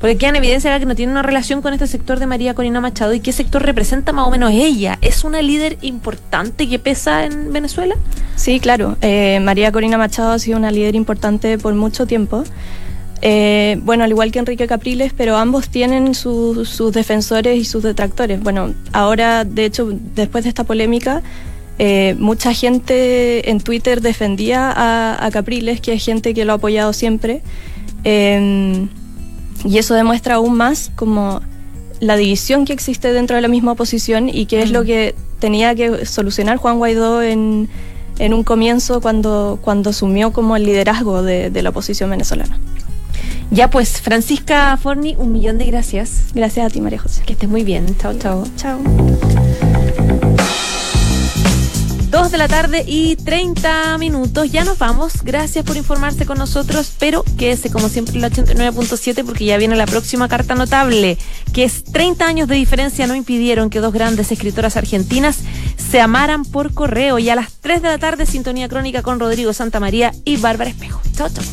Porque 0.00 0.16
queda 0.16 0.30
en 0.30 0.36
evidencia 0.36 0.78
que 0.78 0.86
no 0.86 0.94
tiene 0.94 1.12
una 1.12 1.22
relación 1.22 1.60
con 1.60 1.74
este 1.74 1.86
sector 1.86 2.18
de 2.18 2.26
María 2.26 2.54
Corina 2.54 2.80
Machado. 2.80 3.12
¿Y 3.12 3.20
qué 3.20 3.32
sector 3.32 3.62
representa 3.62 4.12
más 4.12 4.26
o 4.26 4.30
menos 4.30 4.50
ella? 4.52 4.98
¿Es 5.02 5.24
una 5.24 5.42
líder 5.42 5.76
importante 5.82 6.68
que 6.68 6.78
pesa 6.78 7.26
en 7.26 7.52
Venezuela? 7.52 7.94
Sí, 8.34 8.60
claro. 8.60 8.96
eh, 9.02 9.40
María 9.42 9.72
Corina 9.72 9.98
Machado 9.98 10.32
ha 10.32 10.38
sido 10.38 10.56
una 10.58 10.70
líder 10.70 10.94
importante 10.94 11.58
por 11.58 11.74
mucho 11.74 12.06
tiempo. 12.06 12.44
Eh, 13.22 13.78
bueno, 13.82 14.04
al 14.04 14.10
igual 14.10 14.30
que 14.30 14.38
Enrique 14.38 14.66
Capriles, 14.66 15.12
pero 15.16 15.36
ambos 15.36 15.68
tienen 15.68 16.14
su- 16.14 16.64
sus 16.66 16.92
defensores 16.92 17.56
y 17.58 17.64
sus 17.64 17.82
detractores. 17.82 18.40
Bueno, 18.40 18.74
ahora, 18.92 19.44
de 19.44 19.64
hecho, 19.64 19.88
después 20.14 20.44
de 20.44 20.48
esta 20.50 20.64
polémica, 20.64 21.22
eh, 21.78 22.16
mucha 22.18 22.52
gente 22.54 23.50
en 23.50 23.60
Twitter 23.60 24.00
defendía 24.00 24.70
a, 24.70 25.24
a 25.24 25.30
Capriles, 25.30 25.80
que 25.80 25.92
es 25.92 26.04
gente 26.04 26.34
que 26.34 26.44
lo 26.44 26.52
ha 26.52 26.56
apoyado 26.56 26.92
siempre. 26.92 27.42
Eh, 28.04 28.86
y 29.64 29.78
eso 29.78 29.94
demuestra 29.94 30.36
aún 30.36 30.56
más 30.56 30.90
como 30.94 31.40
la 32.00 32.16
división 32.16 32.64
que 32.64 32.72
existe 32.72 33.12
dentro 33.12 33.36
de 33.36 33.42
la 33.42 33.48
misma 33.48 33.72
oposición 33.72 34.28
y 34.28 34.46
que 34.46 34.62
es 34.62 34.70
lo 34.70 34.84
que 34.84 35.14
tenía 35.38 35.74
que 35.74 36.06
solucionar 36.06 36.58
Juan 36.58 36.78
Guaidó 36.78 37.22
en, 37.22 37.68
en 38.18 38.34
un 38.34 38.44
comienzo 38.44 39.00
cuando, 39.00 39.58
cuando 39.62 39.90
asumió 39.90 40.32
como 40.32 40.56
el 40.56 40.64
liderazgo 40.64 41.22
de, 41.22 41.50
de 41.50 41.62
la 41.62 41.70
oposición 41.70 42.10
venezolana. 42.10 42.58
Ya 43.50 43.70
pues, 43.70 44.00
Francisca 44.00 44.76
Forni, 44.76 45.14
un 45.16 45.32
millón 45.32 45.58
de 45.58 45.66
gracias. 45.66 46.26
Gracias 46.34 46.66
a 46.66 46.70
ti, 46.70 46.80
María 46.80 46.98
José. 46.98 47.22
Que 47.24 47.32
estés 47.32 47.48
muy 47.48 47.64
bien. 47.64 47.86
Chao, 47.98 48.14
chao. 48.14 48.44
Chao. 48.56 48.78
Dos 52.16 52.30
de 52.30 52.38
la 52.38 52.48
tarde 52.48 52.82
y 52.86 53.14
30 53.16 53.98
minutos. 53.98 54.50
Ya 54.50 54.64
nos 54.64 54.78
vamos. 54.78 55.22
Gracias 55.22 55.62
por 55.66 55.76
informarse 55.76 56.24
con 56.24 56.38
nosotros, 56.38 56.90
pero 56.98 57.22
quédese 57.36 57.70
como 57.70 57.90
siempre 57.90 58.14
en 58.14 58.22
la 58.22 58.30
89.7 58.30 59.22
porque 59.22 59.44
ya 59.44 59.58
viene 59.58 59.76
la 59.76 59.84
próxima 59.84 60.26
carta 60.26 60.54
notable, 60.54 61.18
que 61.52 61.64
es 61.64 61.84
30 61.84 62.26
años 62.26 62.48
de 62.48 62.54
diferencia 62.54 63.06
no 63.06 63.14
impidieron 63.14 63.68
que 63.68 63.80
dos 63.80 63.92
grandes 63.92 64.32
escritoras 64.32 64.78
argentinas 64.78 65.40
se 65.76 66.00
amaran 66.00 66.46
por 66.46 66.72
correo 66.72 67.18
y 67.18 67.28
a 67.28 67.34
las 67.34 67.52
3 67.60 67.82
de 67.82 67.88
la 67.88 67.98
tarde 67.98 68.24
sintonía 68.24 68.70
crónica 68.70 69.02
con 69.02 69.20
Rodrigo 69.20 69.52
Santamaría 69.52 70.14
y 70.24 70.38
Bárbara 70.38 70.70
Espejo. 70.70 71.02
Chao, 71.14 71.28
chao. 71.28 71.44